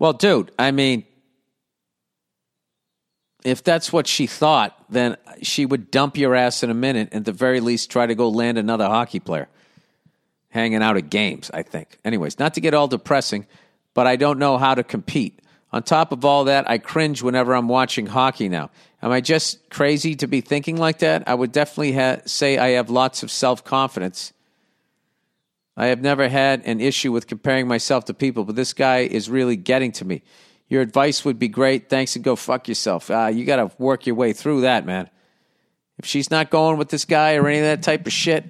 [0.00, 1.04] Well, dude, I mean,
[3.44, 7.20] if that's what she thought, then she would dump your ass in a minute and
[7.20, 9.48] at the very least try to go land another hockey player
[10.50, 11.98] hanging out at games, I think.
[12.04, 13.46] Anyways, not to get all depressing,
[13.94, 15.40] but I don't know how to compete.
[15.72, 18.70] On top of all that, I cringe whenever I'm watching hockey now.
[19.02, 21.28] Am I just crazy to be thinking like that?
[21.28, 24.32] I would definitely ha- say I have lots of self confidence.
[25.76, 29.30] I have never had an issue with comparing myself to people, but this guy is
[29.30, 30.22] really getting to me.
[30.68, 31.88] Your advice would be great.
[31.88, 33.10] Thanks and go fuck yourself.
[33.10, 35.08] Uh, you got to work your way through that, man.
[35.98, 38.44] If she's not going with this guy or any of that type of shit,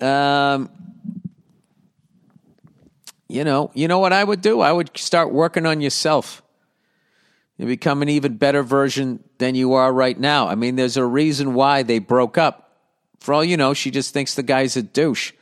[0.00, 0.70] um,
[3.28, 4.60] you know, you know what I would do?
[4.60, 6.42] I would start working on yourself
[7.58, 10.48] and become an even better version than you are right now.
[10.48, 12.64] I mean, there's a reason why they broke up.
[13.20, 15.32] For all you know, she just thinks the guy's a douche.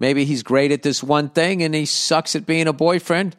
[0.00, 3.36] Maybe he's great at this one thing and he sucks at being a boyfriend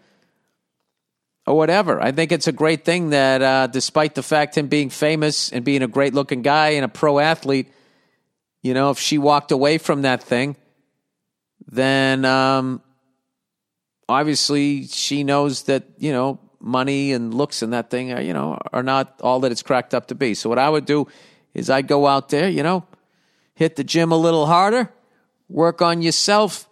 [1.47, 2.01] or whatever.
[2.01, 5.63] I think it's a great thing that uh, despite the fact him being famous and
[5.63, 7.71] being a great looking guy and a pro athlete,
[8.61, 10.55] you know, if she walked away from that thing,
[11.67, 12.81] then um,
[14.07, 18.57] obviously she knows that, you know, money and looks and that thing, are, you know,
[18.73, 20.33] are not all that it's cracked up to be.
[20.33, 21.07] So what I would do
[21.53, 22.85] is I'd go out there, you know,
[23.55, 24.91] hit the gym a little harder,
[25.47, 26.67] work on yourself.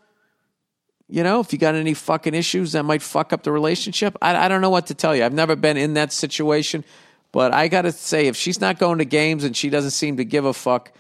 [1.10, 4.36] You know, if you got any fucking issues that might fuck up the relationship, I,
[4.36, 5.24] I don't know what to tell you.
[5.24, 6.84] I've never been in that situation,
[7.32, 10.18] but I got to say, if she's not going to games and she doesn't seem
[10.18, 10.92] to give a fuck,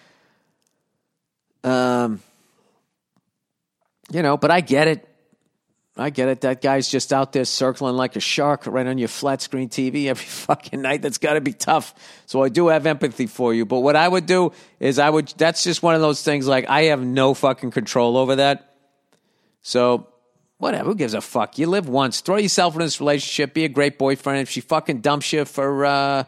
[1.68, 2.22] um,
[4.12, 5.08] you know, but I get it.
[6.00, 6.42] I get it.
[6.42, 10.06] That guy's just out there circling like a shark right on your flat screen TV
[10.06, 11.02] every fucking night.
[11.02, 11.94] That's got to be tough.
[12.28, 13.66] So I do have empathy for you.
[13.66, 16.70] But what I would do is I would, that's just one of those things like
[16.70, 18.76] I have no fucking control over that.
[19.64, 20.08] So
[20.60, 21.58] whatever, who gives a fuck?
[21.58, 22.22] You live once.
[22.22, 23.54] Throw yourself in this relationship.
[23.56, 24.42] Be a great boyfriend.
[24.42, 26.24] If she fucking dumps you for uh,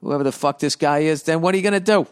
[0.00, 2.06] whoever the fuck this guy is, then what are you going to do?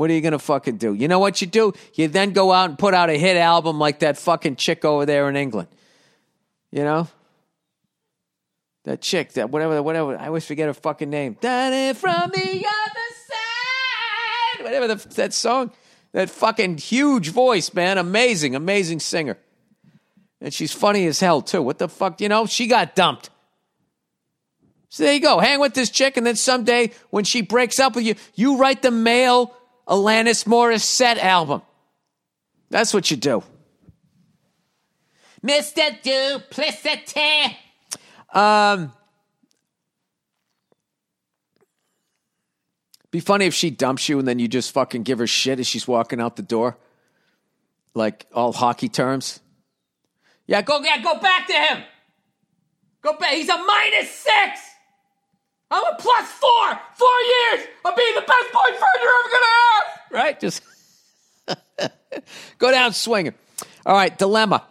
[0.00, 0.94] What are you going to fucking do?
[0.94, 1.74] You know what you do?
[1.92, 5.04] You then go out and put out a hit album like that fucking chick over
[5.04, 5.68] there in England.
[6.72, 7.08] You know?
[8.84, 10.16] That chick, that whatever, whatever.
[10.16, 11.36] I always forget her fucking name.
[11.38, 14.64] Done from the other side.
[14.64, 15.70] Whatever the, that song.
[16.12, 17.98] That fucking huge voice, man.
[17.98, 19.36] Amazing, amazing singer.
[20.40, 21.60] And she's funny as hell, too.
[21.60, 22.22] What the fuck?
[22.22, 23.28] You know, she got dumped.
[24.88, 25.40] So there you go.
[25.40, 28.80] Hang with this chick, and then someday when she breaks up with you, you write
[28.80, 29.54] the male
[29.90, 31.62] Alanis Morissette album.
[32.70, 33.42] That's what you do.
[35.44, 36.00] Mr.
[36.02, 37.56] Duplicity.
[38.32, 38.92] Um,
[43.10, 45.66] be funny if she dumps you and then you just fucking give her shit as
[45.66, 46.78] she's walking out the door.
[47.92, 49.40] Like all hockey terms.
[50.46, 51.82] Yeah, go yeah, go back to him.
[53.02, 53.32] Go back.
[53.32, 54.69] He's a minus six.
[55.70, 59.84] I'm a plus four, four years of being the best boyfriend you're ever gonna have.
[60.10, 60.40] Right?
[60.40, 60.62] Just
[62.58, 63.34] go down swinging.
[63.86, 64.64] All right, dilemma.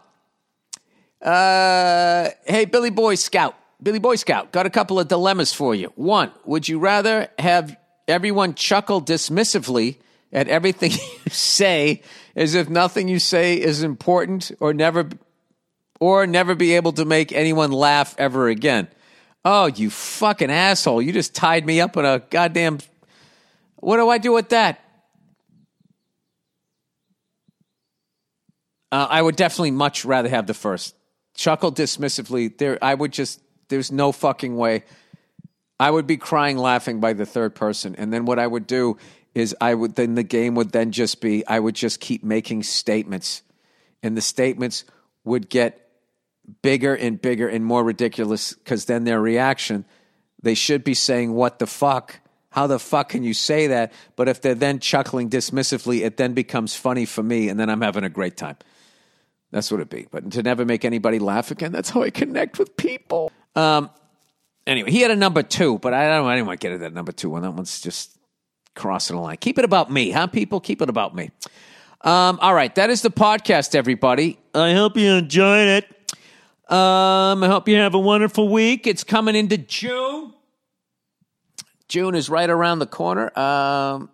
[1.22, 3.56] Uh, hey, Billy Boy Scout.
[3.82, 5.91] Billy Boy Scout, got a couple of dilemmas for you.
[5.95, 7.78] One, would you rather have
[8.10, 9.97] everyone chuckle dismissively
[10.34, 10.91] at everything
[11.26, 12.02] you say
[12.36, 15.08] as if nothing you say is important or never
[16.00, 18.89] or never be able to make anyone laugh ever again?
[19.52, 21.02] Oh, you fucking asshole.
[21.02, 22.78] You just tied me up in a goddamn
[23.78, 24.80] What do I do with that?
[28.91, 30.93] Uh, I would definitely much rather have the first.
[31.34, 32.56] Chuckle dismissively.
[32.56, 33.41] There, I would just.
[33.70, 34.84] There's no fucking way.
[35.80, 38.97] I would be crying laughing by the third person, and then what I would do
[39.34, 42.62] is I would then the game would then just be I would just keep making
[42.62, 43.41] statements,
[44.04, 44.86] and the statements
[45.24, 45.89] would get
[46.62, 49.86] bigger and bigger and more ridiculous because then their reaction
[50.41, 52.20] they should be saying what the fuck
[52.52, 56.34] how the fuck can you say that but if they're then chuckling dismissively it then
[56.34, 58.58] becomes funny for me and then i'm having a great time
[59.52, 60.08] that's what it'd be.
[60.10, 63.32] But to never make anybody laugh again, that's how I connect with people.
[63.56, 63.89] Um,
[64.68, 66.82] anyway, he had a number two, but I don't I didn't want to get at
[66.82, 67.41] that number two one.
[67.41, 68.18] That one's just
[68.76, 69.38] crossing the line.
[69.38, 70.60] Keep it about me, huh, people?
[70.60, 71.32] Keep it about me.
[72.02, 74.39] Um, all right, that is the podcast, everybody.
[74.54, 75.99] I hope you enjoyed it.
[76.70, 78.86] Um, I hope you have a wonderful week.
[78.86, 80.34] It's coming into June.
[81.88, 83.38] June is right around the corner.
[83.38, 84.11] Um,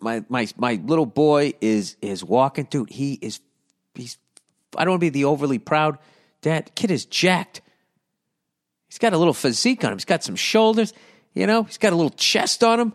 [0.00, 2.88] my my my little boy is is walking, dude.
[2.88, 3.40] He is
[3.94, 4.16] he's
[4.76, 5.98] I don't want to be the overly proud
[6.40, 6.74] dad.
[6.74, 7.60] Kid is jacked.
[8.88, 9.98] He's got a little physique on him.
[9.98, 10.92] He's got some shoulders,
[11.34, 12.92] you know, he's got a little chest on him.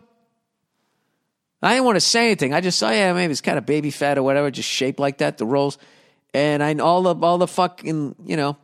[1.60, 2.54] I didn't want to say anything.
[2.54, 5.18] I just saw, yeah, maybe it's kind of baby fat or whatever, just shaped like
[5.18, 5.76] that, the rolls.
[6.32, 8.56] And I all the all the fucking, you know,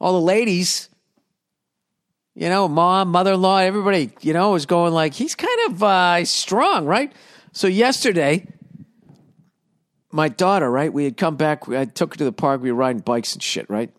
[0.00, 0.88] all the ladies,
[2.34, 5.82] you know, mom, mother in law, everybody, you know, was going like, he's kind of
[5.82, 7.12] uh, strong, right?
[7.52, 8.46] So yesterday,
[10.12, 10.92] my daughter, right?
[10.92, 11.68] We had come back.
[11.68, 12.60] I took her to the park.
[12.60, 13.90] We were riding bikes and shit, right?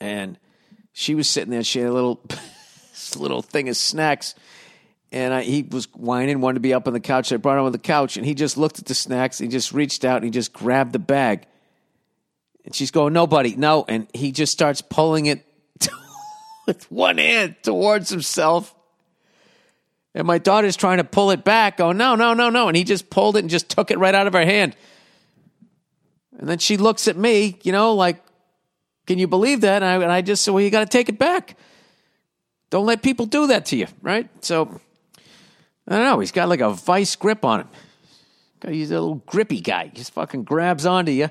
[0.00, 0.38] And
[0.92, 1.64] she was sitting there.
[1.64, 2.24] She had a little,
[3.16, 4.34] little thing of snacks,
[5.10, 7.32] and I, he was whining, wanted to be up on the couch.
[7.32, 9.38] I brought him on the couch, and he just looked at the snacks.
[9.38, 11.46] He just reached out and he just grabbed the bag.
[12.64, 15.44] And she's going, "Nobody, no!" And he just starts pulling it
[16.66, 18.74] with one hand towards himself.
[20.14, 22.68] And my daughter's trying to pull it back, going, no, no, no, no.
[22.68, 24.76] And he just pulled it and just took it right out of her hand.
[26.38, 28.22] And then she looks at me, you know, like,
[29.06, 29.82] can you believe that?
[29.82, 31.56] And I, and I just said, well, you got to take it back.
[32.70, 34.28] Don't let people do that to you, right?
[34.44, 34.80] So,
[35.88, 36.20] I don't know.
[36.20, 37.68] He's got like a vice grip on him.
[38.66, 39.86] He's a little grippy guy.
[39.86, 41.28] He just fucking grabs onto you.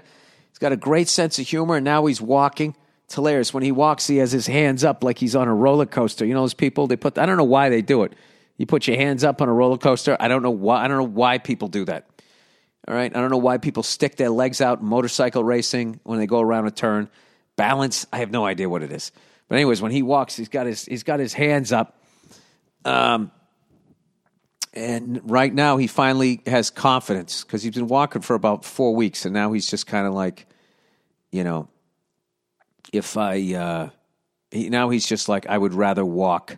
[0.62, 2.76] Got a great sense of humor, and now he's walking.
[3.06, 3.52] It's hilarious.
[3.52, 6.24] When he walks, he has his hands up like he's on a roller coaster.
[6.24, 6.86] You know those people?
[6.86, 7.18] They put.
[7.18, 8.14] I don't know why they do it.
[8.58, 10.16] You put your hands up on a roller coaster.
[10.20, 10.86] I don't know why.
[10.86, 12.08] I don't know why people do that.
[12.88, 13.14] All right.
[13.14, 16.40] I don't know why people stick their legs out in motorcycle racing when they go
[16.40, 17.10] around a turn.
[17.56, 18.06] Balance.
[18.14, 19.12] I have no idea what it is.
[19.48, 22.00] But anyways, when he walks, he's got his he's got his hands up.
[22.86, 23.32] Um,
[24.74, 29.26] and right now he finally has confidence because he's been walking for about four weeks,
[29.26, 30.48] and now he's just kind of like,
[31.32, 31.68] you know,
[32.94, 33.90] if I uh,
[34.50, 36.58] he, now he's just like I would rather walk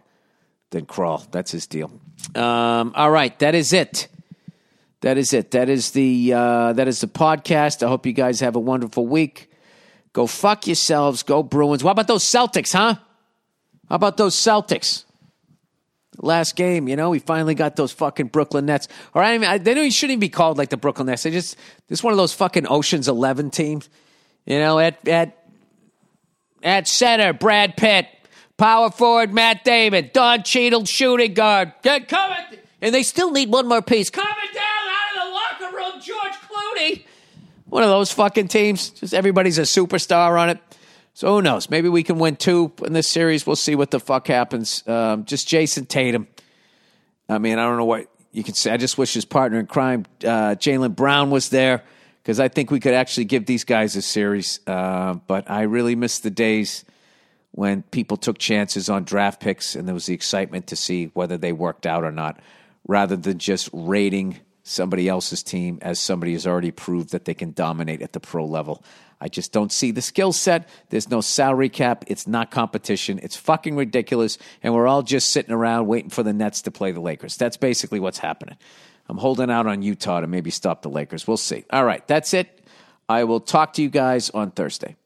[0.70, 1.26] than crawl.
[1.32, 1.92] That's his deal.
[2.36, 4.08] Um, all right, that is it.
[5.02, 5.52] That is it.
[5.52, 7.84] That is the uh, that is the podcast.
[7.84, 9.52] I hope you guys have a wonderful week.
[10.14, 11.24] Go fuck yourselves.
[11.24, 11.84] Go Bruins.
[11.84, 12.96] What about those Celtics, huh?
[13.90, 15.06] How about those Celtics?
[16.20, 18.88] Last game, you know, we finally got those fucking Brooklyn Nets.
[19.14, 21.24] Or I mean, they know he shouldn't even be called like the Brooklyn Nets.
[21.24, 21.58] They just
[21.88, 23.90] this one of those fucking Ocean's Eleven teams.
[24.46, 25.38] You know, at at
[26.62, 28.08] at center, Brad Pitt.
[28.58, 30.12] Power forward, Matt Damon.
[30.14, 31.74] Don Cheadle, shooting guard.
[31.82, 32.38] Get coming.
[32.82, 34.10] And they still need one more piece.
[34.10, 37.06] Coming down out of the locker room, George Clooney.
[37.66, 38.92] One of those fucking teams.
[38.92, 40.60] Just everybody's a superstar on it.
[41.14, 41.70] So who knows?
[41.70, 43.46] Maybe we can win two in this series.
[43.46, 44.86] We'll see what the fuck happens.
[44.88, 46.28] Um, just Jayson Tatum.
[47.30, 48.72] I mean, I don't know what you can say.
[48.72, 51.84] I just wish his partner in crime, uh, Jaylen Brown, was there
[52.24, 54.60] because I think we could actually give these guys a series.
[54.66, 56.84] Uh, but I really miss the days
[57.52, 61.38] when people took chances on draft picks and there was the excitement to see whether
[61.38, 62.40] they worked out or not,
[62.88, 67.52] rather than just rating somebody else's team as somebody has already proved that they can
[67.52, 68.84] dominate at the pro level.
[69.24, 70.68] I just don't see the skill set.
[70.90, 72.04] There's no salary cap.
[72.08, 73.22] It's not competition.
[73.24, 74.38] It's fucking ridiculous.
[74.62, 77.38] And we're all just sitting around waiting for the Nets to play the Lakers.
[77.38, 78.58] That's basically what's happening.
[79.08, 81.26] I'm holding out on Utah to maybe stop the Lakers.
[81.26, 81.64] We'll see.
[81.72, 82.68] All right, that's it.
[83.08, 84.98] I will talk to you guys on Thursday.